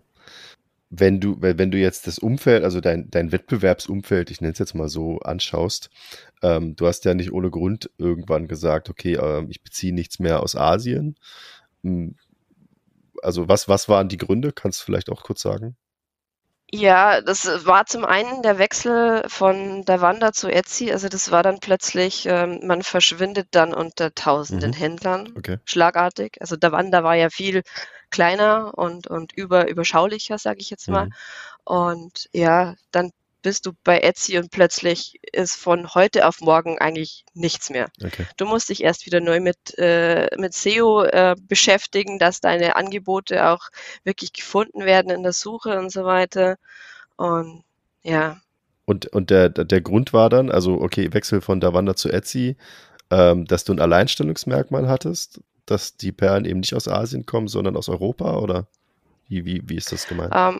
[0.89, 4.75] wenn du, wenn du jetzt das Umfeld, also dein, dein Wettbewerbsumfeld, ich nenne es jetzt
[4.75, 5.89] mal so, anschaust,
[6.41, 10.41] ähm, du hast ja nicht ohne Grund irgendwann gesagt, okay, ähm, ich beziehe nichts mehr
[10.41, 11.15] aus Asien.
[11.83, 12.15] Hm,
[13.21, 14.51] also was, was waren die Gründe?
[14.51, 15.75] Kannst du vielleicht auch kurz sagen?
[16.71, 20.91] Ja, das war zum einen der Wechsel von Davanda zu Etsy.
[20.91, 24.75] Also das war dann plötzlich, ähm, man verschwindet dann unter tausenden mhm.
[24.75, 25.57] Händlern okay.
[25.65, 26.37] schlagartig.
[26.41, 27.61] Also Davanda war ja viel
[28.09, 31.05] kleiner und, und über, überschaulicher, sage ich jetzt mal.
[31.05, 31.13] Mhm.
[31.63, 33.11] Und ja, dann
[33.45, 37.89] bist du bei Etsy und plötzlich ist von heute auf morgen eigentlich nichts mehr.
[38.03, 38.25] Okay.
[38.37, 43.47] Du musst dich erst wieder neu mit, äh, mit SEO äh, beschäftigen, dass deine Angebote
[43.47, 43.69] auch
[44.03, 46.57] wirklich gefunden werden in der Suche und so weiter.
[47.17, 47.63] Und
[48.01, 48.41] ja.
[48.85, 52.57] Und, und der, der Grund war dann, also okay, Wechsel von Davanda zu Etsy,
[53.11, 57.75] ähm, dass du ein Alleinstellungsmerkmal hattest, dass die Perlen eben nicht aus Asien kommen, sondern
[57.75, 58.67] aus Europa oder
[59.27, 60.33] wie, wie, wie ist das gemeint?
[60.35, 60.59] Ähm,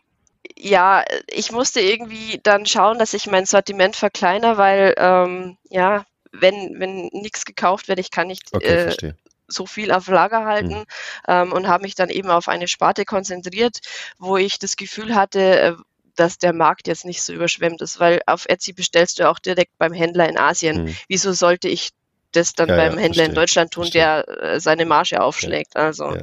[0.57, 6.79] ja, ich musste irgendwie dann schauen, dass ich mein Sortiment verkleiner, weil ähm, ja, wenn,
[6.79, 9.13] wenn nichts gekauft wird, ich kann nicht okay, äh,
[9.47, 10.85] so viel auf Lager halten mhm.
[11.27, 13.79] ähm, und habe mich dann eben auf eine Sparte konzentriert,
[14.17, 15.73] wo ich das Gefühl hatte, äh,
[16.15, 19.77] dass der Markt jetzt nicht so überschwemmt ist, weil auf Etsy bestellst du auch direkt
[19.77, 20.85] beim Händler in Asien.
[20.85, 20.95] Mhm.
[21.07, 21.89] Wieso sollte ich
[22.35, 24.23] das dann ja, beim ja, Händler verstehe, in Deutschland tun, verstehe.
[24.25, 25.75] der äh, seine Marge aufschlägt.
[25.75, 26.15] Ja, also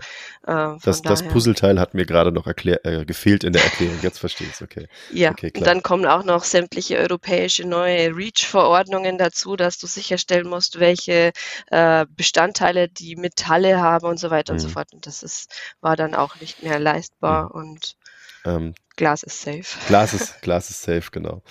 [0.46, 3.98] äh, das, das Puzzleteil hat mir gerade noch erklär, äh, gefehlt in der Erklärung.
[4.02, 4.88] Jetzt verstehe ich es, okay.
[5.12, 10.48] Ja, okay, und dann kommen auch noch sämtliche europäische neue REACH-Verordnungen dazu, dass du sicherstellen
[10.48, 11.32] musst, welche
[11.70, 14.56] äh, Bestandteile die Metalle haben und so weiter mhm.
[14.56, 14.72] und so mhm.
[14.72, 14.92] fort.
[14.92, 17.62] Und das ist, war dann auch nicht mehr leistbar mhm.
[17.62, 17.96] und
[18.44, 19.64] ähm, Glas ist safe.
[19.86, 21.42] Glas ist, Glas ist safe, genau.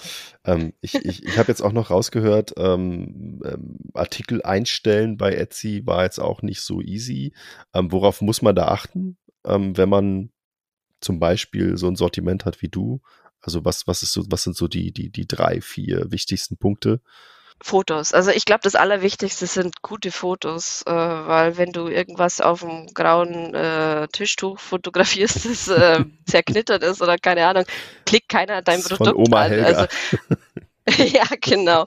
[0.45, 5.85] Ähm, ich ich, ich habe jetzt auch noch rausgehört, ähm, ähm, Artikel einstellen bei Etsy
[5.85, 7.33] war jetzt auch nicht so easy.
[7.73, 10.31] Ähm, worauf muss man da achten, ähm, wenn man
[10.99, 13.01] zum Beispiel so ein Sortiment hat wie du?
[13.41, 17.01] Also was, was ist so, was sind so die, die, die drei, vier wichtigsten Punkte?
[17.61, 18.13] Fotos.
[18.13, 22.87] Also ich glaube, das Allerwichtigste sind gute Fotos, äh, weil wenn du irgendwas auf dem
[22.93, 27.65] grauen äh, Tischtuch fotografierst, das äh, zerknittert ist oder keine Ahnung,
[28.05, 29.51] klickt keiner dein Produkt von Oma an.
[29.51, 29.67] Helga.
[29.67, 29.87] Also,
[30.97, 31.85] ja, genau.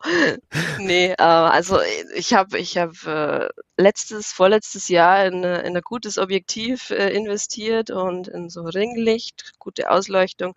[0.79, 1.81] Nee, äh, also
[2.15, 7.91] ich habe ich hab, äh, letztes, vorletztes Jahr in, in ein gutes Objektiv äh, investiert
[7.91, 10.55] und in so Ringlicht, gute Ausleuchtung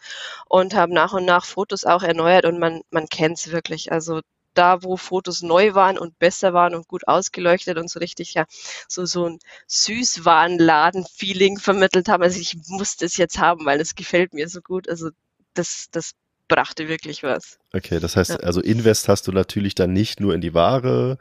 [0.47, 3.91] und habe nach und nach Fotos auch erneuert und man, man kennt es wirklich.
[3.91, 4.21] Also
[4.57, 8.45] da, wo Fotos neu waren und besser waren und gut ausgeleuchtet und so richtig ja
[8.87, 12.23] so, so ein Süßwarenladen-Feeling vermittelt haben.
[12.23, 14.89] Also ich musste es jetzt haben, weil es gefällt mir so gut.
[14.89, 15.09] Also
[15.53, 16.13] das, das
[16.47, 17.57] brachte wirklich was.
[17.73, 18.37] Okay, das heißt, ja.
[18.37, 21.17] also Invest hast du natürlich dann nicht nur in die Ware,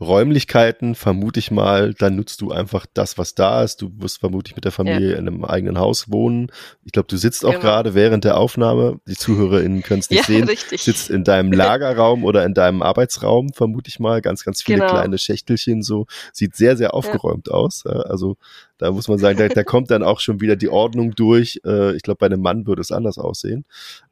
[0.00, 3.80] Räumlichkeiten, vermute ich mal, dann nutzt du einfach das, was da ist.
[3.80, 5.16] Du wirst vermutlich mit der Familie ja.
[5.16, 6.48] in einem eigenen Haus wohnen.
[6.84, 7.62] Ich glaube, du sitzt auch genau.
[7.62, 10.82] gerade während der Aufnahme, die ZuhörerInnen können es nicht ja, sehen, richtig.
[10.82, 14.20] sitzt in deinem Lagerraum oder in deinem Arbeitsraum, vermute ich mal.
[14.20, 14.90] Ganz, ganz viele genau.
[14.90, 16.06] kleine Schächtelchen so.
[16.32, 17.54] Sieht sehr, sehr aufgeräumt ja.
[17.54, 17.86] aus.
[17.86, 18.36] Also
[18.78, 21.60] Da muss man sagen, da, da kommt dann auch schon wieder die Ordnung durch.
[21.64, 23.64] Äh, ich glaube, bei einem Mann würde es anders aussehen.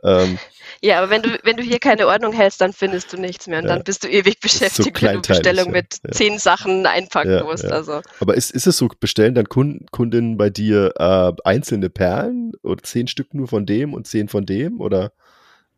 [0.02, 0.38] Ähm,
[0.80, 3.58] ja, aber wenn du, wenn du hier keine Ordnung hältst, dann findest du nichts mehr
[3.58, 6.86] und ja, dann bist du ewig beschäftigt, so wenn du Bestellung ja, mit zehn Sachen
[6.86, 7.66] einpacken musst.
[7.66, 8.00] Also.
[8.20, 12.82] Aber ist, ist es so, bestellen dann Kunden, Kundinnen bei dir äh, einzelne Perlen oder
[12.82, 15.12] zehn Stück nur von dem und zehn von dem oder?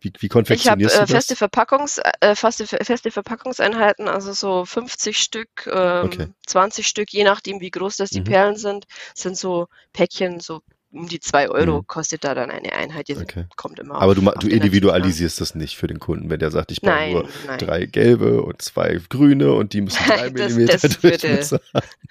[0.06, 5.18] Wie, wie konfektionierst ich hab, äh, feste, Verpackungs, äh, feste, feste Verpackungseinheiten, also so 50
[5.18, 6.26] Stück, ähm, okay.
[6.46, 8.24] 20 Stück, je nachdem wie groß das die mhm.
[8.24, 10.62] Perlen sind, sind so Päckchen, so
[10.96, 11.86] um die zwei Euro mhm.
[11.86, 13.08] kostet da dann eine Einheit.
[13.08, 13.44] Jetzt okay.
[13.56, 16.72] kommt immer Aber auf, du, du individualisierst das nicht für den Kunden, wenn der sagt,
[16.72, 17.58] ich brauche nur nein.
[17.58, 21.60] drei gelbe und zwei grüne und die müssen drei Millimeter das Durchmesser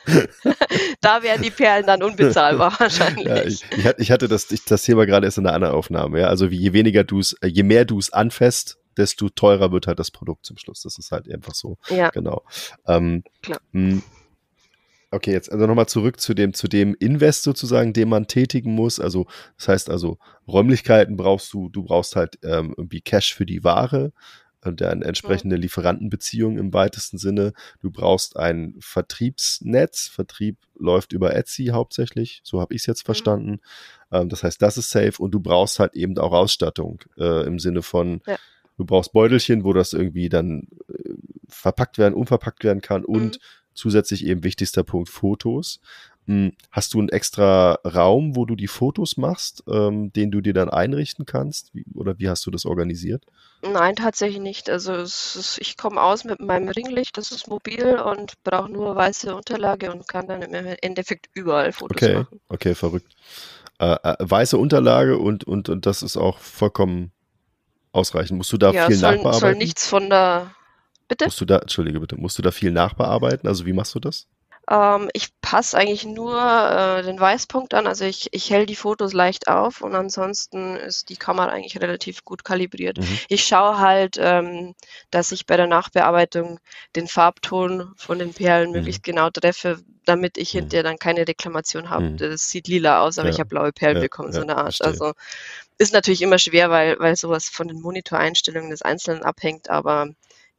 [1.01, 3.25] Da wären die Perlen dann unbezahlbar wahrscheinlich.
[3.25, 3.63] Ja, ich,
[3.97, 6.21] ich, hatte das, ich, das Thema gerade erst in einer anderen Aufnahme.
[6.21, 6.27] Ja?
[6.27, 9.99] Also je weniger du es, äh, je mehr du es anfasst, desto teurer wird halt
[9.99, 10.81] das Produkt zum Schluss.
[10.81, 11.77] Das ist halt einfach so.
[11.89, 12.09] Ja.
[12.09, 12.43] Genau.
[12.87, 13.59] Ähm, Klar.
[15.15, 18.99] Okay, jetzt also nochmal zurück zu dem, zu dem Invest sozusagen, den man tätigen muss.
[18.99, 23.63] Also, das heißt also, Räumlichkeiten brauchst du, du brauchst halt ähm, irgendwie Cash für die
[23.63, 24.11] Ware
[24.65, 27.53] und dann entsprechende Lieferantenbeziehungen im weitesten Sinne.
[27.79, 30.09] Du brauchst ein Vertriebsnetz.
[30.09, 33.05] Vertrieb läuft über Etsy hauptsächlich, so habe ich es jetzt mhm.
[33.05, 33.59] verstanden.
[34.11, 37.57] Ähm, das heißt, das ist safe und du brauchst halt eben auch Ausstattung äh, im
[37.59, 38.35] Sinne von, ja.
[38.77, 41.13] du brauchst Beutelchen, wo das irgendwie dann äh,
[41.47, 45.79] verpackt werden, unverpackt werden kann und mhm zusätzlich eben wichtigster Punkt Fotos.
[46.27, 50.53] Hm, hast du einen extra Raum, wo du die Fotos machst, ähm, den du dir
[50.53, 51.75] dann einrichten kannst?
[51.75, 53.23] Wie, oder wie hast du das organisiert?
[53.61, 54.69] Nein, tatsächlich nicht.
[54.69, 59.35] Also ist, ich komme aus mit meinem Ringlicht, das ist mobil und brauche nur weiße
[59.35, 62.15] Unterlage und kann dann im Endeffekt überall Fotos okay.
[62.15, 62.41] machen.
[62.49, 63.15] Okay, verrückt.
[63.77, 67.11] Äh, äh, weiße Unterlage und, und, und das ist auch vollkommen
[67.91, 68.37] ausreichend.
[68.37, 69.39] Musst du da ja, viel soll, nachbearbeiten?
[69.39, 70.55] soll nichts von der
[71.07, 71.25] Bitte?
[71.25, 73.47] Musst du da, entschuldige bitte, musst du da viel nachbearbeiten?
[73.47, 74.27] Also wie machst du das?
[74.69, 79.13] Ähm, ich passe eigentlich nur äh, den Weißpunkt an, also ich, ich hell die Fotos
[79.13, 82.97] leicht auf und ansonsten ist die Kamera eigentlich relativ gut kalibriert.
[82.97, 83.19] Mhm.
[83.29, 84.73] Ich schaue halt, ähm,
[85.11, 86.59] dass ich bei der Nachbearbeitung
[86.95, 88.77] den Farbton von den Perlen mhm.
[88.77, 90.61] möglichst genau treffe, damit ich mhm.
[90.61, 92.09] hinterher dann keine Reklamation habe.
[92.09, 92.17] Mhm.
[92.17, 93.35] Das sieht lila aus, aber ja.
[93.35, 94.81] ich habe blaue Perlen ja, bekommen, ja, so eine Art.
[94.81, 95.13] Also
[95.77, 100.09] ist natürlich immer schwer, weil, weil sowas von den Monitoreinstellungen des Einzelnen abhängt, aber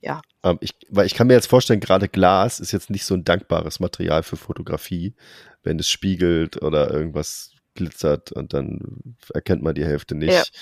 [0.01, 0.23] ja.
[0.43, 3.25] Ähm, ich, weil ich kann mir jetzt vorstellen, gerade Glas ist jetzt nicht so ein
[3.25, 5.15] dankbares Material für Fotografie,
[5.63, 10.53] wenn es spiegelt oder irgendwas glitzert und dann erkennt man die Hälfte nicht.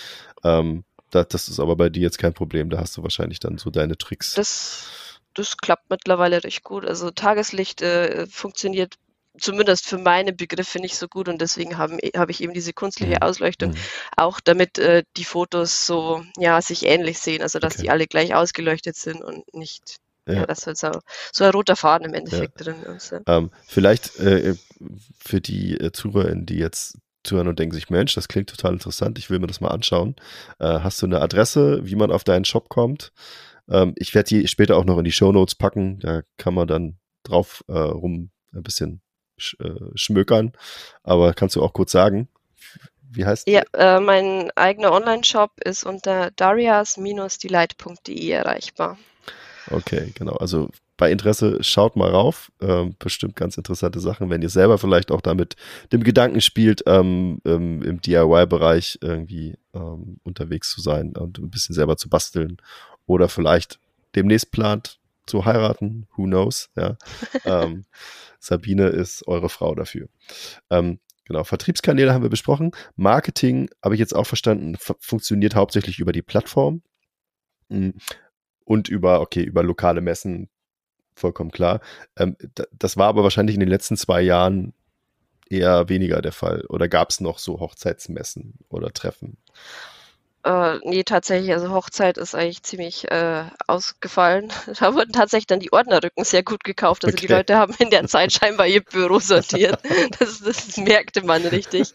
[0.42, 0.58] Ja.
[0.58, 2.70] Ähm, das, das ist aber bei dir jetzt kein Problem.
[2.70, 4.34] Da hast du wahrscheinlich dann so deine Tricks.
[4.34, 6.84] Das, das klappt mittlerweile recht gut.
[6.84, 8.96] Also Tageslicht äh, funktioniert
[9.38, 13.16] zumindest für meine Begriffe nicht so gut und deswegen habe hab ich eben diese künstliche
[13.16, 13.22] mhm.
[13.22, 13.76] Ausleuchtung, mhm.
[14.16, 17.82] auch damit äh, die Fotos so, ja, sich ähnlich sehen, also dass okay.
[17.82, 20.90] die alle gleich ausgeleuchtet sind und nicht, ja, ja dass halt so,
[21.32, 22.64] so ein roter Faden im Endeffekt ja.
[22.64, 23.12] drin ist.
[23.12, 23.20] Ja.
[23.26, 24.54] Ähm, vielleicht äh,
[25.18, 29.18] für die äh, ZuhörerInnen, die jetzt zuhören und denken sich, Mensch, das klingt total interessant,
[29.18, 30.14] ich will mir das mal anschauen.
[30.58, 33.12] Äh, hast du eine Adresse, wie man auf deinen Shop kommt?
[33.68, 36.68] Ähm, ich werde die später auch noch in die Show Notes packen, da kann man
[36.68, 39.00] dann drauf äh, rum ein bisschen
[39.36, 40.52] sch, äh, schmökern.
[41.02, 42.28] Aber kannst du auch kurz sagen,
[43.10, 48.98] wie heißt Ja, äh, mein eigener Online-Shop ist unter darias-delight.de erreichbar.
[49.70, 50.34] Okay, genau.
[50.34, 52.52] Also bei Interesse schaut mal rauf.
[52.60, 55.56] Ähm, bestimmt ganz interessante Sachen, wenn ihr selber vielleicht auch damit
[55.92, 61.74] dem Gedanken spielt, ähm, ähm, im DIY-Bereich irgendwie ähm, unterwegs zu sein und ein bisschen
[61.74, 62.58] selber zu basteln
[63.06, 63.78] oder vielleicht
[64.14, 66.06] demnächst plant zu heiraten.
[66.16, 66.70] Who knows?
[66.76, 66.96] Ja.
[67.44, 67.84] Ähm,
[68.38, 70.08] Sabine ist eure Frau dafür.
[70.70, 72.72] Ähm, genau, Vertriebskanäle haben wir besprochen.
[72.96, 76.82] Marketing, habe ich jetzt auch verstanden, funktioniert hauptsächlich über die Plattform
[77.70, 77.94] hm,
[78.64, 80.48] und über, okay, über lokale Messen,
[81.14, 81.80] vollkommen klar.
[82.16, 82.36] Ähm,
[82.72, 84.72] das war aber wahrscheinlich in den letzten zwei Jahren
[85.48, 86.64] eher weniger der Fall.
[86.68, 89.38] Oder gab es noch so Hochzeitsmessen oder Treffen?
[90.44, 94.52] Äh, nee, tatsächlich, also Hochzeit ist eigentlich ziemlich äh, ausgefallen.
[94.78, 97.04] Da wurden tatsächlich dann die Ordnerrücken sehr gut gekauft.
[97.04, 97.26] Also okay.
[97.26, 99.80] die Leute haben in der Zeit scheinbar ihr Büro sortiert.
[100.18, 101.92] Das, das merkte man richtig.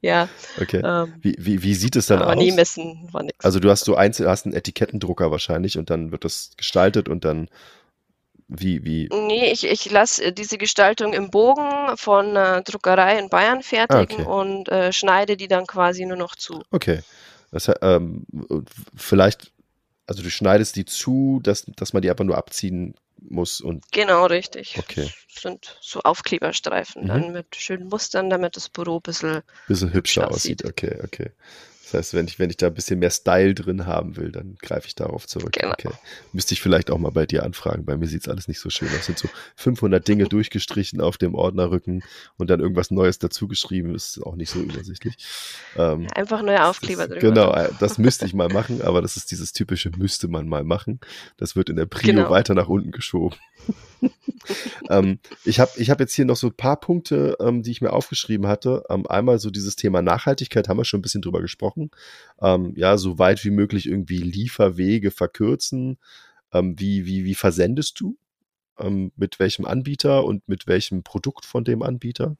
[0.00, 0.28] Ja.
[0.60, 0.82] Okay.
[0.84, 2.36] Ähm, wie, wie, wie sieht es dann aber aus?
[2.36, 3.44] Nee, messen war nichts.
[3.44, 7.24] Also du hast so einzeln, hast einen Etikettendrucker wahrscheinlich und dann wird das gestaltet und
[7.24, 7.48] dann
[8.48, 9.08] wie, wie?
[9.12, 14.28] Nee, ich, ich lasse diese Gestaltung im Bogen von äh, Druckerei in Bayern fertigen ah,
[14.28, 14.40] okay.
[14.40, 16.62] und äh, schneide die dann quasi nur noch zu.
[16.70, 17.00] Okay.
[17.54, 18.26] Das, ähm,
[18.96, 19.52] vielleicht,
[20.08, 23.84] also du schneidest die zu, dass, dass man die einfach nur abziehen muss und.
[23.92, 24.76] Genau, richtig.
[24.76, 25.08] Okay.
[25.32, 27.06] Das sind so Aufkleberstreifen mhm.
[27.06, 30.64] dann mit schönen Mustern, damit das Büro ein bisschen, bisschen hübscher aussieht.
[30.64, 30.84] aussieht.
[30.84, 31.30] Okay, okay.
[31.84, 34.56] Das heißt, wenn ich, wenn ich da ein bisschen mehr Style drin haben will, dann
[34.60, 35.52] greife ich darauf zurück.
[35.52, 35.72] Genau.
[35.72, 35.90] Okay.
[36.32, 37.84] Müsste ich vielleicht auch mal bei dir anfragen.
[37.84, 39.00] Bei mir sieht es alles nicht so schön aus.
[39.00, 42.02] Es sind so 500 Dinge durchgestrichen auf dem Ordnerrücken
[42.36, 43.94] und dann irgendwas Neues dazugeschrieben.
[43.94, 45.16] Ist auch nicht so übersichtlich.
[45.76, 47.20] Ähm, Einfach neue Aufkleber drüber.
[47.20, 50.64] Genau, äh, das müsste ich mal machen, aber das ist dieses typische müsste man mal
[50.64, 51.00] machen.
[51.36, 52.30] Das wird in der Prio genau.
[52.30, 53.36] weiter nach unten geschoben.
[54.90, 57.80] ähm, ich habe ich hab jetzt hier noch so ein paar Punkte, ähm, die ich
[57.80, 58.84] mir aufgeschrieben hatte.
[58.88, 61.73] Ähm, einmal so dieses Thema Nachhaltigkeit, haben wir schon ein bisschen drüber gesprochen.
[62.40, 65.98] Ähm, ja, so weit wie möglich irgendwie Lieferwege verkürzen.
[66.52, 68.16] Ähm, wie, wie, wie versendest du?
[68.78, 72.36] Ähm, mit welchem Anbieter und mit welchem Produkt von dem Anbieter?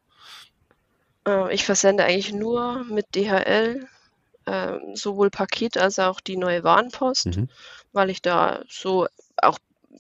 [1.53, 3.89] ich versende eigentlich nur mit DHL,
[4.93, 7.49] sowohl Paket als auch die neue Warenpost, mhm.
[7.95, 9.07] weil ich da so
[9.39, 9.59] auch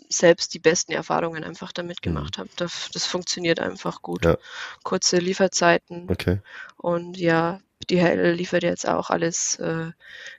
[0.08, 2.10] selbst die besten Erfahrungen einfach damit mhm.
[2.10, 2.42] gemacht mhm.
[2.42, 2.50] habe.
[2.56, 4.24] Das, das, funktioniert einfach gut.
[4.24, 4.36] Ja.
[4.82, 6.08] Kurze Lieferzeiten.
[6.10, 6.40] Okay.
[6.76, 9.90] Und ja, DHL liefert jetzt auch alles äh,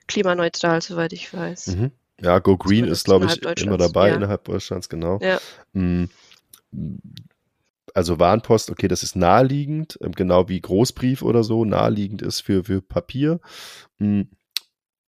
[0.06, 1.68] klimaneutral, soweit ich weiß.
[1.68, 1.92] Mhm.
[2.20, 4.16] Ja, Go Green ist, glaube ich, immer dabei ja.
[4.16, 5.18] innerhalb Deutschlands, genau.
[5.20, 5.38] Ja.
[5.72, 6.08] Mhm.
[7.94, 12.64] Also Warnpost, okay, das ist naheliegend, ähm, genau wie Großbrief oder so, naheliegend ist für,
[12.64, 13.40] für Papier.
[13.98, 14.30] Mhm.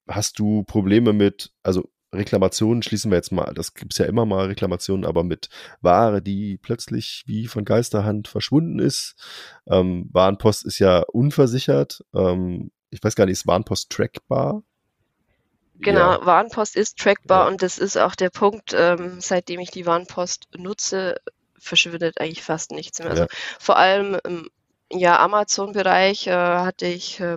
[0.06, 4.24] Hast du Probleme mit, also Reklamationen schließen wir jetzt mal, das gibt es ja immer
[4.24, 5.48] mal Reklamationen, aber mit
[5.80, 9.14] Ware, die plötzlich wie von Geisterhand verschwunden ist.
[9.66, 12.04] Ähm, Warenpost ist ja unversichert.
[12.14, 14.62] Ähm, ich weiß gar nicht, ist Warenpost trackbar?
[15.80, 16.26] Genau, ja.
[16.26, 17.48] Warenpost ist trackbar ja.
[17.50, 21.16] und das ist auch der Punkt, ähm, seitdem ich die Warenpost nutze,
[21.58, 23.10] verschwindet eigentlich fast nichts mehr.
[23.10, 23.28] Also ja.
[23.58, 24.48] vor allem im
[24.90, 27.36] ja, Amazon-Bereich äh, hatte ich äh,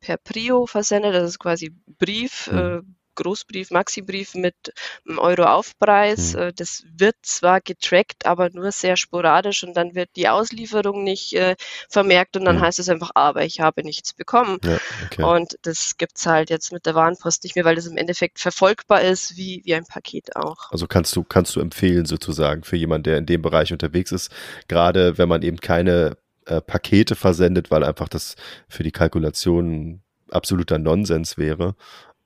[0.00, 2.58] per Prio versendet, das ist quasi Brief, mhm.
[2.58, 2.80] äh,
[3.18, 4.54] Großbrief, Maxibrief mit
[5.06, 6.34] einem Euro Aufpreis.
[6.34, 6.52] Mhm.
[6.56, 11.56] Das wird zwar getrackt, aber nur sehr sporadisch und dann wird die Auslieferung nicht äh,
[11.88, 12.60] vermerkt und dann mhm.
[12.60, 14.58] heißt es einfach, aber ich habe nichts bekommen.
[14.64, 15.22] Ja, okay.
[15.22, 18.38] Und das gibt es halt jetzt mit der Warenpost nicht mehr, weil das im Endeffekt
[18.38, 20.70] verfolgbar ist, wie, wie ein Paket auch.
[20.70, 24.30] Also kannst du, kannst du empfehlen sozusagen für jemanden, der in dem Bereich unterwegs ist,
[24.68, 28.36] gerade wenn man eben keine äh, Pakete versendet, weil einfach das
[28.68, 31.74] für die Kalkulation absoluter Nonsens wäre.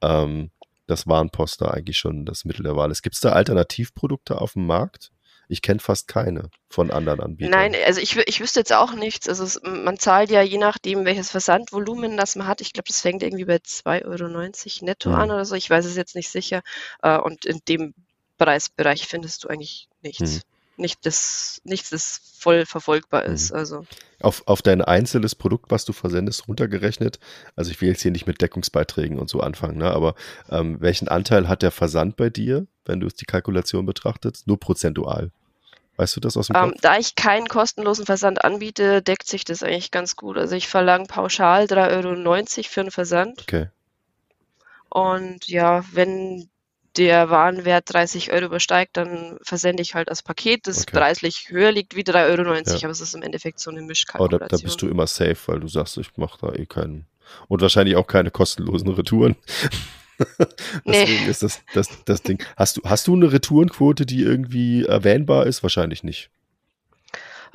[0.00, 0.50] Ähm,
[0.92, 3.02] das Warenposter eigentlich schon das Mittel der Wahl ist.
[3.02, 5.11] Gibt es da Alternativprodukte auf dem Markt?
[5.48, 7.50] Ich kenne fast keine von anderen Anbietern.
[7.50, 9.28] Nein, also ich, ich wüsste jetzt auch nichts.
[9.28, 12.61] Also es, man zahlt ja je nachdem, welches Versandvolumen das man hat.
[12.61, 15.16] Ich glaube, das fängt irgendwie bei 2,90 Euro netto hm.
[15.16, 15.55] an oder so.
[15.55, 16.62] Ich weiß es jetzt nicht sicher.
[17.02, 17.92] Äh, und in dem
[18.38, 20.37] Preisbereich findest du eigentlich nichts.
[20.37, 20.40] Hm
[20.83, 23.53] nicht das, nichts, das voll verfolgbar ist.
[23.53, 23.57] Mhm.
[23.57, 23.87] Also.
[24.21, 27.18] Auf, auf dein einzelnes Produkt, was du versendest, runtergerechnet,
[27.57, 30.14] also ich will jetzt hier nicht mit Deckungsbeiträgen und so anfangen, ne, aber
[30.51, 34.47] ähm, welchen Anteil hat der Versand bei dir, wenn du die Kalkulation betrachtest?
[34.47, 35.31] Nur prozentual.
[35.97, 36.81] Weißt du das aus dem ähm, Kopf?
[36.81, 40.38] da ich keinen kostenlosen Versand anbiete, deckt sich das eigentlich ganz gut.
[40.38, 43.42] Also ich verlange pauschal 3,90 Euro für einen Versand.
[43.42, 43.68] Okay.
[44.88, 46.49] Und ja, wenn
[46.96, 50.98] der Warenwert 30 Euro übersteigt, dann versende ich halt das Paket, das okay.
[50.98, 52.76] preislich höher liegt wie 3,90 Euro, ja.
[52.83, 54.42] aber es ist im Endeffekt so eine Mischkalkulation.
[54.42, 57.07] Aber da, da, bist du immer safe, weil du sagst, ich mache da eh keinen.
[57.48, 59.37] Und wahrscheinlich auch keine kostenlosen Retouren.
[60.87, 61.31] Deswegen nee.
[61.31, 62.42] ist das, das, das Ding.
[62.57, 65.62] Hast du, hast du eine Retourenquote, die irgendwie erwähnbar ist?
[65.62, 66.31] Wahrscheinlich nicht.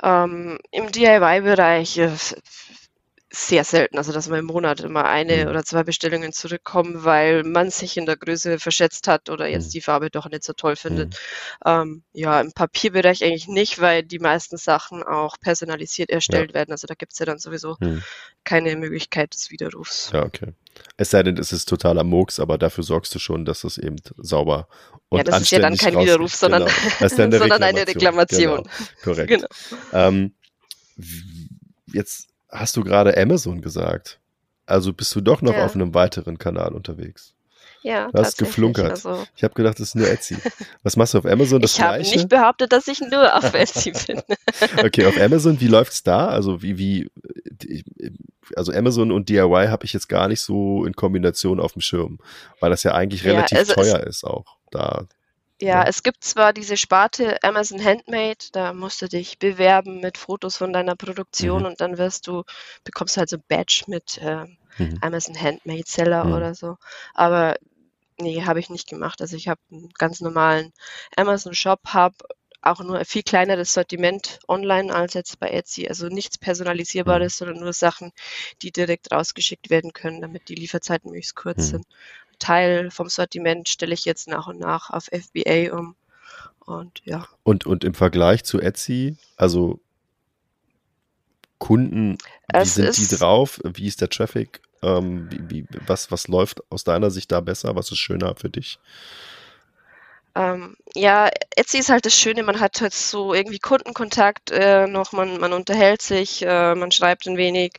[0.02, 2.00] Ähm, Im DIY-Bereich
[3.30, 5.50] sehr selten, also dass man im Monat immer eine mhm.
[5.50, 9.72] oder zwei Bestellungen zurückkommen, weil man sich in der Größe verschätzt hat oder jetzt mhm.
[9.72, 11.10] die Farbe doch nicht so toll findet.
[11.64, 11.70] Mhm.
[11.70, 16.54] Ähm, ja, im Papierbereich eigentlich nicht, weil die meisten Sachen auch personalisiert erstellt ja.
[16.54, 16.72] werden.
[16.72, 18.02] Also da gibt es ja dann sowieso mhm.
[18.44, 20.10] keine Möglichkeit des Widerrufs.
[20.12, 20.54] Ja, okay.
[20.96, 23.96] Es sei denn, es ist totaler Murks, aber dafür sorgst du schon, dass es eben
[24.16, 24.68] sauber
[25.10, 27.08] und Ja, das ist ja dann kein Widerruf, sondern, genau.
[27.38, 28.62] sondern eine Reklamation.
[28.62, 28.88] Genau.
[29.02, 29.28] Korrekt.
[29.28, 29.48] Genau.
[29.92, 30.34] Ähm,
[31.92, 34.18] jetzt hast du gerade Amazon gesagt.
[34.66, 35.64] Also bist du doch noch ja.
[35.64, 37.34] auf einem weiteren Kanal unterwegs.
[37.82, 38.90] Ja, du hast geflunkert.
[38.90, 39.24] Also.
[39.36, 40.36] Ich habe gedacht, das ist nur Etsy.
[40.82, 41.62] Was machst du auf Amazon?
[41.62, 44.20] Das ich habe nicht behauptet, dass ich nur auf Etsy bin.
[44.84, 46.28] okay, auf Amazon, wie läuft's da?
[46.28, 47.10] Also wie, wie,
[48.56, 52.18] also Amazon und DIY habe ich jetzt gar nicht so in Kombination auf dem Schirm,
[52.60, 54.56] weil das ja eigentlich relativ ja, also teuer ist auch.
[54.70, 55.06] Da
[55.60, 60.56] ja, es gibt zwar diese Sparte Amazon Handmade, da musst du dich bewerben mit Fotos
[60.56, 61.66] von deiner Produktion mhm.
[61.66, 62.44] und dann wirst du,
[62.84, 64.44] bekommst du halt so ein Badge mit äh,
[64.78, 64.98] mhm.
[65.00, 66.32] Amazon Handmade Seller mhm.
[66.34, 66.76] oder so.
[67.14, 67.56] Aber
[68.18, 69.20] nee, habe ich nicht gemacht.
[69.20, 70.72] Also ich habe einen ganz normalen
[71.16, 72.14] Amazon Shop, habe
[72.60, 75.88] auch nur ein viel kleineres Sortiment online als jetzt bei Etsy.
[75.88, 77.46] Also nichts Personalisierbares, mhm.
[77.46, 78.12] sondern nur Sachen,
[78.62, 81.62] die direkt rausgeschickt werden können, damit die Lieferzeiten möglichst kurz mhm.
[81.62, 81.86] sind.
[82.38, 85.96] Teil vom Sortiment stelle ich jetzt nach und nach auf FBA um.
[86.60, 87.26] Und ja.
[87.42, 89.80] Und, und im Vergleich zu Etsy, also
[91.58, 92.18] Kunden,
[92.52, 93.60] wie es sind die drauf?
[93.64, 94.60] Wie ist der Traffic?
[94.82, 97.74] Ähm, wie, wie, was, was läuft aus deiner Sicht da besser?
[97.74, 98.78] Was ist schöner für dich?
[100.38, 105.10] Ähm, ja, Etsy ist halt das Schöne, man hat halt so irgendwie Kundenkontakt äh, noch,
[105.10, 107.72] man, man unterhält sich, äh, man schreibt ein wenig.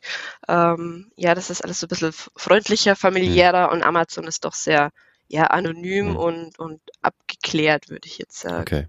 [0.46, 3.72] Ähm, ja, das ist alles so ein bisschen freundlicher, familiärer mhm.
[3.72, 4.90] und Amazon ist doch sehr
[5.28, 6.16] ja, anonym mhm.
[6.16, 8.60] und, und abgeklärt, würde ich jetzt sagen.
[8.60, 8.86] Okay.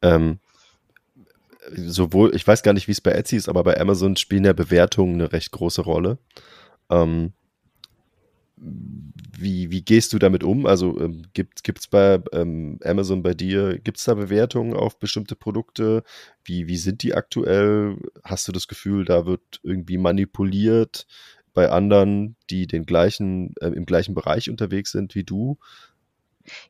[0.00, 0.38] Ähm,
[1.74, 4.54] sowohl, ich weiß gar nicht, wie es bei Etsy ist, aber bei Amazon spielen ja
[4.54, 6.16] Bewertungen eine recht große Rolle.
[6.88, 7.34] Ähm,
[8.58, 10.66] wie, wie gehst du damit um?
[10.66, 15.36] Also ähm, gibt es bei ähm, Amazon bei dir, gibt es da Bewertungen auf bestimmte
[15.36, 16.02] Produkte?
[16.42, 17.98] Wie, wie sind die aktuell?
[18.24, 21.06] Hast du das Gefühl, da wird irgendwie manipuliert
[21.52, 25.58] bei anderen, die den gleichen, äh, im gleichen Bereich unterwegs sind wie du?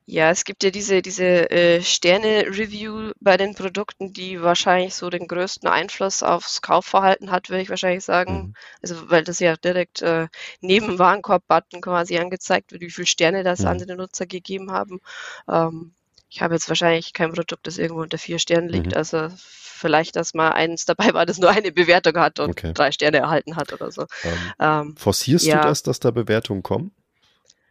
[0.04, 5.26] Ja, es gibt ja diese, diese äh, Sterne-Review bei den Produkten, die wahrscheinlich so den
[5.26, 8.34] größten Einfluss aufs Kaufverhalten hat, würde ich wahrscheinlich sagen.
[8.34, 8.54] Mhm.
[8.82, 10.28] Also weil das ja direkt äh,
[10.60, 13.68] neben Warenkorb-Button quasi angezeigt wird, wie viele Sterne das mhm.
[13.68, 15.00] andere Nutzer gegeben haben.
[15.48, 15.92] Ähm,
[16.28, 18.92] ich habe jetzt wahrscheinlich kein Produkt, das irgendwo unter vier Sternen liegt.
[18.92, 18.96] Mhm.
[18.96, 19.28] Also
[19.76, 22.72] vielleicht, dass mal eins dabei war, das nur eine Bewertung hat und okay.
[22.72, 24.06] drei Sterne erhalten hat oder so.
[24.24, 25.60] Ähm, ähm, forcierst ja.
[25.60, 26.92] du das, dass da Bewertungen kommen?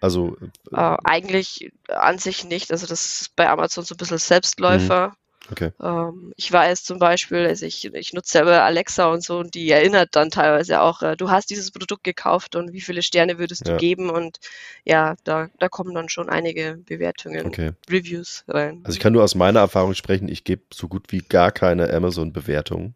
[0.05, 0.37] Also
[0.71, 2.71] äh, äh, eigentlich an sich nicht.
[2.71, 5.09] Also das ist bei Amazon so ein bisschen Selbstläufer.
[5.09, 5.13] Mhm.
[5.51, 5.71] Okay.
[5.81, 9.69] Ähm, ich weiß zum Beispiel, also ich, ich nutze selber Alexa und so und die
[9.69, 13.67] erinnert dann teilweise auch, äh, du hast dieses Produkt gekauft und wie viele Sterne würdest
[13.67, 13.77] du ja.
[13.77, 14.39] geben und
[14.85, 17.71] ja, da, da kommen dann schon einige Bewertungen, okay.
[17.89, 18.81] Reviews rein.
[18.83, 21.91] Also ich kann nur aus meiner Erfahrung sprechen, ich gebe so gut wie gar keine
[21.93, 22.95] Amazon-Bewertung.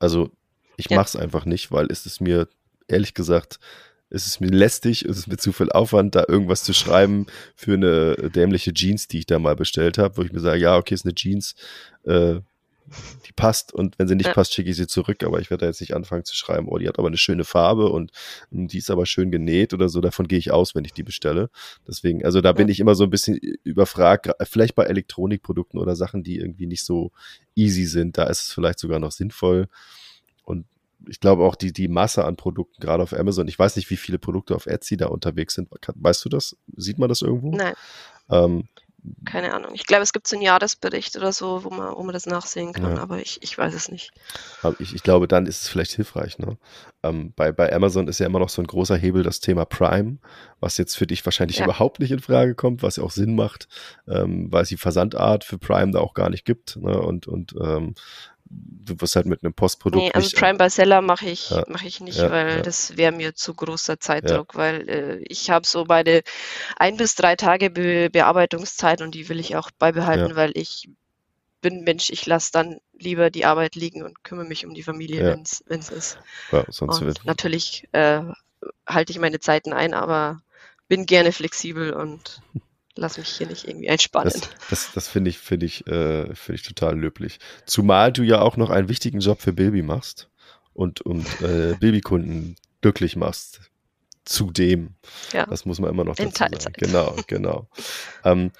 [0.00, 0.30] Also
[0.76, 0.96] ich ja.
[0.96, 2.48] mache es einfach nicht, weil es ist mir
[2.88, 3.60] ehrlich gesagt
[4.10, 7.74] es ist mir lästig, es ist mir zu viel Aufwand, da irgendwas zu schreiben für
[7.74, 10.94] eine dämliche Jeans, die ich da mal bestellt habe, wo ich mir sage, ja, okay,
[10.94, 11.54] ist eine Jeans,
[12.04, 12.40] äh,
[13.26, 13.72] die passt.
[13.72, 15.94] Und wenn sie nicht passt, schicke ich sie zurück, aber ich werde da jetzt nicht
[15.94, 18.10] anfangen zu schreiben, oh, die hat aber eine schöne Farbe und
[18.50, 21.50] die ist aber schön genäht oder so, davon gehe ich aus, wenn ich die bestelle.
[21.86, 26.24] Deswegen, also da bin ich immer so ein bisschen überfragt, vielleicht bei Elektronikprodukten oder Sachen,
[26.24, 27.12] die irgendwie nicht so
[27.54, 29.68] easy sind, da ist es vielleicht sogar noch sinnvoll.
[30.42, 30.66] Und
[31.08, 33.48] ich glaube auch die, die Masse an Produkten, gerade auf Amazon.
[33.48, 35.68] Ich weiß nicht, wie viele Produkte auf Etsy da unterwegs sind.
[35.94, 36.56] Weißt du das?
[36.76, 37.56] Sieht man das irgendwo?
[37.56, 37.74] Nein.
[38.30, 38.68] Ähm,
[39.24, 39.70] keine Ahnung.
[39.74, 42.72] Ich glaube, es gibt so einen Jahresbericht oder so, wo man, wo man das nachsehen
[42.72, 43.02] kann, ja.
[43.02, 44.12] aber ich, ich weiß es nicht.
[44.78, 46.38] Ich, ich glaube, dann ist es vielleicht hilfreich.
[46.38, 46.58] Ne?
[47.02, 50.18] Ähm, bei, bei Amazon ist ja immer noch so ein großer Hebel das Thema Prime,
[50.60, 51.64] was jetzt für dich wahrscheinlich ja.
[51.64, 53.68] überhaupt nicht in Frage kommt, was ja auch Sinn macht,
[54.06, 56.76] ähm, weil es die Versandart für Prime da auch gar nicht gibt.
[56.76, 57.00] Ne?
[57.00, 57.94] Und, und ähm,
[58.50, 60.02] du wirst halt mit einem Postprodukt.
[60.02, 62.62] Nee, also nicht, Prime by Seller mache ich, ja, mache ich nicht, ja, weil ja.
[62.62, 66.22] das wäre mir zu großer Zeitdruck, weil äh, ich habe so meine
[66.76, 70.88] ein bis drei Tage Be Bearbeitungszeit und die will ich auch beibehalten, weil ich
[71.60, 75.24] bin Mensch, ich lasse dann lieber die Arbeit liegen und kümmere mich um die Familie,
[75.66, 76.18] wenn es ist.
[76.50, 78.22] Ja, sonst und natürlich äh,
[78.86, 80.40] halte ich meine Zeiten ein, aber
[80.88, 82.42] bin gerne flexibel und
[82.96, 84.32] lass mich hier nicht irgendwie einspannen.
[84.32, 87.38] Das, das, das finde ich, finde ich, äh, finde ich total löblich.
[87.66, 90.28] Zumal du ja auch noch einen wichtigen Job für Baby machst
[90.72, 93.60] und, und äh, Babykunden glücklich machst.
[94.24, 94.94] Zudem.
[95.32, 95.46] Ja.
[95.46, 96.56] Das muss man immer noch dazu sagen.
[96.76, 97.68] Genau, genau.
[98.22, 98.52] ähm,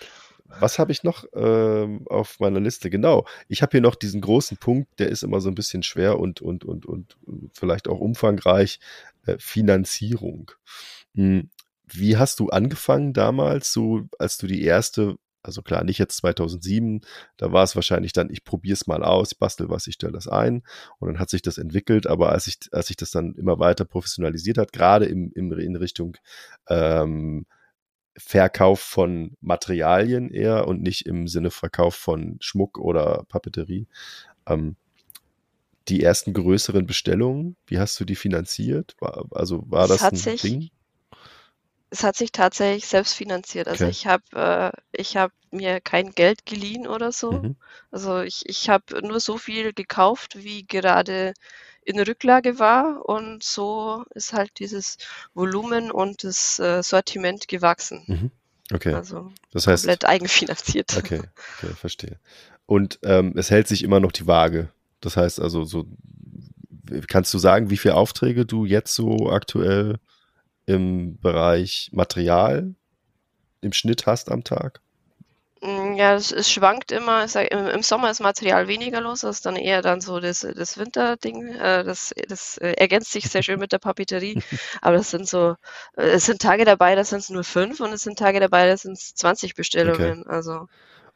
[0.58, 2.90] was habe ich noch ähm, auf meiner Liste?
[2.90, 3.26] Genau.
[3.46, 6.40] Ich habe hier noch diesen großen Punkt, der ist immer so ein bisschen schwer und,
[6.40, 7.16] und, und, und
[7.52, 8.80] vielleicht auch umfangreich.
[9.26, 10.50] Äh, Finanzierung.
[11.14, 11.50] Hm,
[11.94, 17.00] wie hast du angefangen damals, so als du die erste, also klar, nicht jetzt 2007,
[17.36, 20.28] da war es wahrscheinlich dann, ich probiere es mal aus, bastel was, ich stelle das
[20.28, 20.62] ein
[20.98, 23.84] und dann hat sich das entwickelt, aber als ich, als sich das dann immer weiter
[23.84, 26.16] professionalisiert hat, gerade im, im, in Richtung
[26.68, 27.46] ähm,
[28.16, 33.86] Verkauf von Materialien eher und nicht im Sinne Verkauf von Schmuck oder Papeterie.
[34.46, 34.76] Ähm,
[35.88, 38.94] die ersten größeren Bestellungen, wie hast du die finanziert?
[39.00, 40.70] War, also war das, das ein Ding?
[41.90, 43.68] Es hat sich tatsächlich selbst finanziert.
[43.68, 43.90] Also okay.
[43.90, 47.32] ich habe äh, ich habe mir kein Geld geliehen oder so.
[47.32, 47.56] Mhm.
[47.90, 51.34] Also ich, ich habe nur so viel gekauft, wie gerade
[51.82, 54.98] in Rücklage war und so ist halt dieses
[55.34, 58.04] Volumen und das äh, Sortiment gewachsen.
[58.06, 58.30] Mhm.
[58.72, 58.94] Okay.
[58.94, 60.96] Also das heißt, komplett eigenfinanziert.
[60.96, 61.22] Okay,
[61.58, 62.18] okay verstehe.
[62.66, 64.68] Und ähm, es hält sich immer noch die Waage.
[65.00, 65.86] Das heißt also so,
[67.08, 69.98] kannst du sagen, wie viele Aufträge du jetzt so aktuell
[70.66, 72.74] im Bereich Material
[73.60, 74.80] im Schnitt hast am Tag?
[75.62, 77.28] Mm, ja, es, es schwankt immer.
[77.28, 80.40] Sag, im, im, Sommer ist Material weniger los, das ist dann eher dann so das,
[80.40, 81.48] das Winterding.
[81.48, 84.40] Äh, das das äh, ergänzt sich sehr schön mit der Papeterie.
[84.80, 85.56] Aber das sind so,
[85.96, 88.66] äh, es sind Tage dabei, da sind es nur fünf und es sind Tage dabei,
[88.68, 90.22] da sind es 20 Bestellungen.
[90.22, 90.30] Okay.
[90.30, 90.66] Also.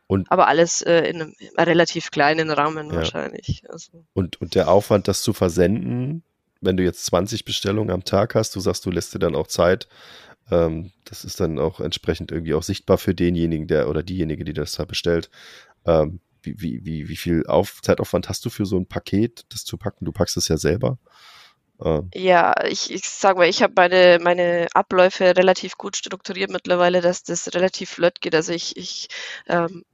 [0.07, 2.97] Und, aber alles in einem relativ kleinen Rahmen ja.
[2.97, 3.65] wahrscheinlich.
[3.71, 4.05] Also.
[4.13, 6.23] Und, und der Aufwand, das zu versenden,
[6.61, 9.47] wenn du jetzt 20 Bestellungen am Tag hast, du sagst, du lässt dir dann auch
[9.47, 9.89] Zeit,
[10.51, 14.53] ähm, das ist dann auch entsprechend irgendwie auch sichtbar für denjenigen, der oder diejenige, die
[14.53, 15.31] das da bestellt.
[15.87, 19.65] Ähm, wie, wie, wie, wie viel Auf Zeitaufwand hast du für so ein Paket, das
[19.65, 20.05] zu packen?
[20.05, 20.99] Du packst es ja selber.
[22.15, 27.23] Ja, ich, ich sage mal, ich habe meine, meine Abläufe relativ gut strukturiert mittlerweile, dass
[27.23, 28.35] das relativ flott geht.
[28.35, 29.09] Also ich, ich
[29.49, 29.85] ähm,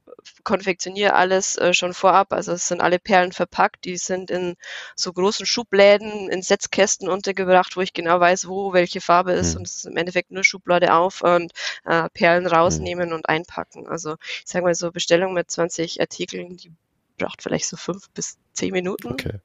[0.43, 2.33] konfektioniere alles äh, schon vorab.
[2.33, 3.85] Also es sind alle Perlen verpackt.
[3.85, 4.55] Die sind in
[4.95, 9.51] so großen Schubläden, in Setzkästen untergebracht, wo ich genau weiß, wo welche Farbe ist.
[9.51, 9.59] Hm.
[9.59, 11.51] Und es ist im Endeffekt nur Schublade auf und
[11.85, 12.53] äh, Perlen hm.
[12.53, 13.15] rausnehmen hm.
[13.15, 13.87] und einpacken.
[13.87, 16.71] Also ich sage mal so, Bestellung mit 20 Artikeln, die
[17.17, 19.11] braucht vielleicht so fünf bis zehn Minuten.
[19.11, 19.39] Okay.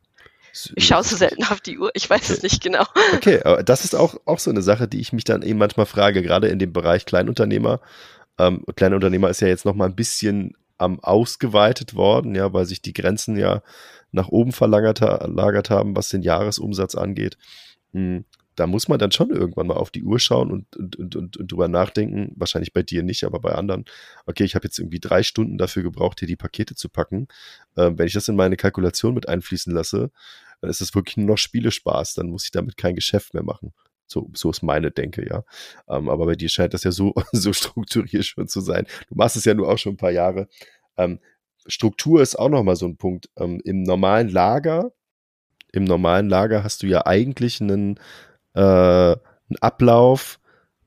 [0.74, 2.32] Ich schaue so selten auf die Uhr, ich weiß okay.
[2.32, 2.84] es nicht genau.
[3.14, 5.86] Okay, aber das ist auch, auch so eine Sache, die ich mich dann eben manchmal
[5.86, 7.80] frage, gerade in dem Bereich Kleinunternehmer.
[8.38, 12.82] Ähm, Kleinunternehmer ist ja jetzt noch mal ein bisschen am ausgeweitet worden, ja, weil sich
[12.82, 13.62] die Grenzen ja
[14.12, 17.38] nach oben verlagert haben, was den Jahresumsatz angeht.
[17.92, 18.24] Hm,
[18.56, 21.36] da muss man dann schon irgendwann mal auf die Uhr schauen und, und, und, und,
[21.36, 22.32] und drüber nachdenken.
[22.36, 23.84] Wahrscheinlich bei dir nicht, aber bei anderen.
[24.24, 27.28] Okay, ich habe jetzt irgendwie drei Stunden dafür gebraucht, hier die Pakete zu packen.
[27.76, 30.10] Ähm, wenn ich das in meine Kalkulation mit einfließen lasse,
[30.60, 32.14] dann ist das wirklich nur noch Spielespaß.
[32.14, 33.72] Dann muss ich damit kein Geschäft mehr machen.
[34.06, 35.44] So, so ist meine Denke, ja.
[35.88, 38.86] Ähm, aber bei dir scheint das ja so, so strukturiert schon zu sein.
[39.08, 40.48] Du machst es ja nur auch schon ein paar Jahre.
[40.96, 41.20] Ähm,
[41.66, 43.28] Struktur ist auch nochmal so ein Punkt.
[43.36, 44.92] Ähm, Im normalen Lager,
[45.72, 47.98] im normalen Lager hast du ja eigentlich einen,
[48.54, 50.38] äh, einen Ablauf,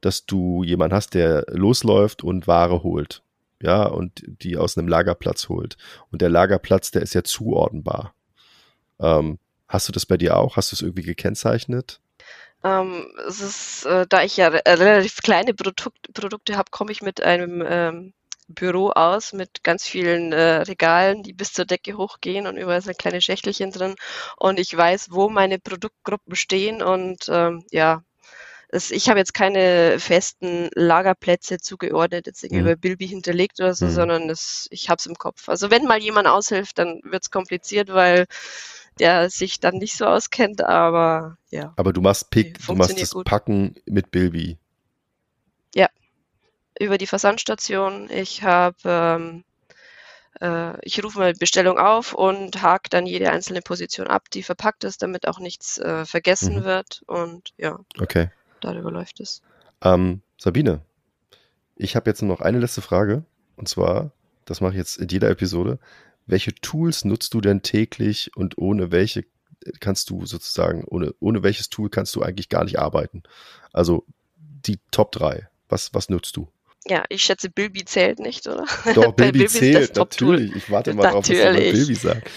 [0.01, 3.21] dass du jemanden hast, der losläuft und Ware holt.
[3.61, 5.75] Ja, und die aus einem Lagerplatz holt.
[6.11, 8.15] Und der Lagerplatz, der ist ja zuordnenbar.
[9.01, 9.37] Ähm,
[9.69, 10.57] hast du das bei dir auch?
[10.57, 12.01] Hast du es irgendwie gekennzeichnet?
[12.63, 17.01] Ähm, es ist, äh, da ich ja äh, relativ kleine Produkt, Produkte habe, komme ich
[17.01, 18.13] mit einem ähm,
[18.49, 22.97] Büro aus mit ganz vielen äh, Regalen, die bis zur Decke hochgehen und überall sind
[22.97, 23.95] kleine Schächtelchen drin.
[24.37, 28.03] Und ich weiß, wo meine Produktgruppen stehen und ähm, ja,
[28.71, 32.67] ich habe jetzt keine festen Lagerplätze zugeordnet, jetzt irgendwie mhm.
[32.67, 33.91] über Bilby hinterlegt oder so, mhm.
[33.91, 35.49] sondern es, ich habe es im Kopf.
[35.49, 38.27] Also wenn mal jemand aushilft, dann wird es kompliziert, weil
[38.99, 41.73] der sich dann nicht so auskennt, aber ja.
[41.77, 43.25] Aber du machst Pick, du machst das gut.
[43.25, 44.57] Packen mit Bilby.
[45.73, 45.87] Ja,
[46.79, 48.09] über die Versandstation.
[48.09, 49.43] Ich habe, ähm,
[50.41, 54.83] äh, ich rufe mal Bestellung auf und hake dann jede einzelne Position ab, die verpackt
[54.83, 56.63] ist, damit auch nichts äh, vergessen mhm.
[56.63, 57.79] wird und ja.
[57.99, 58.29] Okay.
[58.61, 59.41] Darüber läuft es.
[59.81, 60.81] Ähm, Sabine,
[61.75, 63.23] ich habe jetzt nur noch eine letzte Frage
[63.55, 64.11] und zwar,
[64.45, 65.79] das mache ich jetzt in jeder Episode
[66.29, 69.25] welche Tools nutzt du denn täglich und ohne welche
[69.79, 73.23] kannst du sozusagen, ohne, ohne welches Tool kannst du eigentlich gar nicht arbeiten?
[73.73, 74.05] Also
[74.37, 75.47] die Top 3.
[75.67, 76.49] Was, was nutzt du?
[76.87, 78.65] Ja, ich schätze, Bilby zählt nicht, oder?
[78.95, 80.55] Doch, Bilby, Bilby zählt, natürlich.
[80.55, 82.29] Ich warte mal drauf, was du Bilby sagt.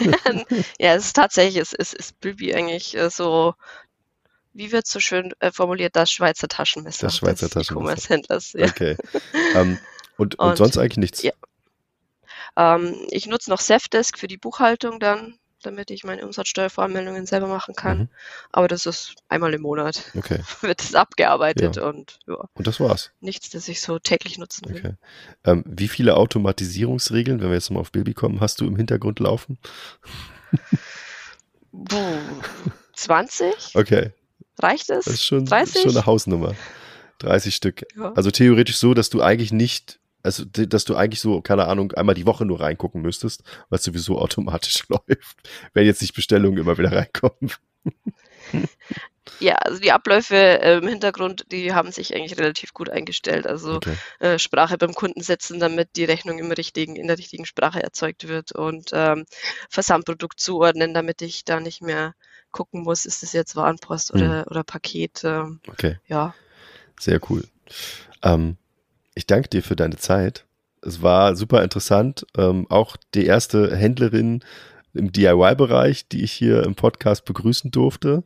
[0.78, 3.54] ja, es ist tatsächlich, es ist, ist Bilby eigentlich äh, so,
[4.54, 7.06] wie wird so schön äh, formuliert, das Schweizer Taschenmesser.
[7.06, 7.74] Das Schweizer Taschenmesser.
[7.74, 8.66] E-Commerce-Händlers, ja.
[8.66, 8.96] Okay.
[9.54, 9.78] Um, ähm,
[10.16, 11.22] und, und, und, sonst eigentlich nichts?
[11.22, 11.32] Ja,
[12.56, 17.74] ähm, ich nutze noch Safdesk für die Buchhaltung dann, damit ich meine Umsatzsteuervoranmeldungen selber machen
[17.74, 17.98] kann.
[17.98, 18.08] Mhm.
[18.52, 20.02] Aber das ist einmal im Monat.
[20.16, 20.40] Okay.
[20.60, 21.86] Wird es abgearbeitet ja.
[21.86, 22.48] und ja.
[22.54, 23.12] Und das war's.
[23.20, 24.78] Nichts, das ich so täglich nutzen will.
[24.78, 24.94] Okay.
[25.44, 29.20] Ähm, wie viele Automatisierungsregeln, wenn wir jetzt mal auf Bilby kommen, hast du im Hintergrund
[29.20, 29.58] laufen?
[32.94, 33.74] 20?
[33.74, 34.12] Okay.
[34.58, 35.04] Reicht es?
[35.04, 35.82] Das ist schon, 30?
[35.82, 36.54] schon eine Hausnummer.
[37.18, 37.84] 30 Stück.
[37.96, 38.12] Ja.
[38.12, 42.14] Also theoretisch so, dass du eigentlich nicht also dass du eigentlich so, keine Ahnung, einmal
[42.14, 45.36] die Woche nur reingucken müsstest, weil es sowieso automatisch läuft,
[45.72, 47.52] wenn jetzt nicht Bestellungen immer wieder reinkommen.
[49.40, 53.46] Ja, also die Abläufe äh, im Hintergrund, die haben sich eigentlich relativ gut eingestellt.
[53.46, 53.96] Also okay.
[54.20, 58.28] äh, Sprache beim Kunden setzen, damit die Rechnung im richtigen, in der richtigen Sprache erzeugt
[58.28, 59.26] wird und ähm,
[59.68, 62.14] Versandprodukt zuordnen, damit ich da nicht mehr
[62.50, 64.44] gucken muss, ist das jetzt Warenpost oder, hm.
[64.48, 65.22] oder Paket.
[65.24, 65.98] Ähm, okay.
[66.06, 66.34] Ja.
[66.98, 67.44] Sehr cool.
[68.22, 68.56] Ähm,
[69.16, 70.44] ich danke dir für deine Zeit.
[70.82, 72.24] Es war super interessant.
[72.36, 74.44] Ähm, auch die erste Händlerin
[74.94, 78.22] im DIY-Bereich, die ich hier im Podcast begrüßen durfte.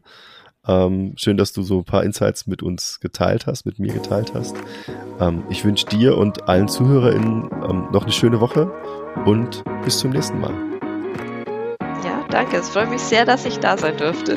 [0.67, 4.35] Ähm, schön, dass du so ein paar Insights mit uns geteilt hast, mit mir geteilt
[4.35, 4.55] hast.
[5.19, 8.71] Ähm, ich wünsche dir und allen ZuhörerInnen ähm, noch eine schöne Woche
[9.25, 10.53] und bis zum nächsten Mal.
[12.05, 12.59] Ja, danke.
[12.59, 14.37] Es freut mich sehr, dass ich da sein durfte.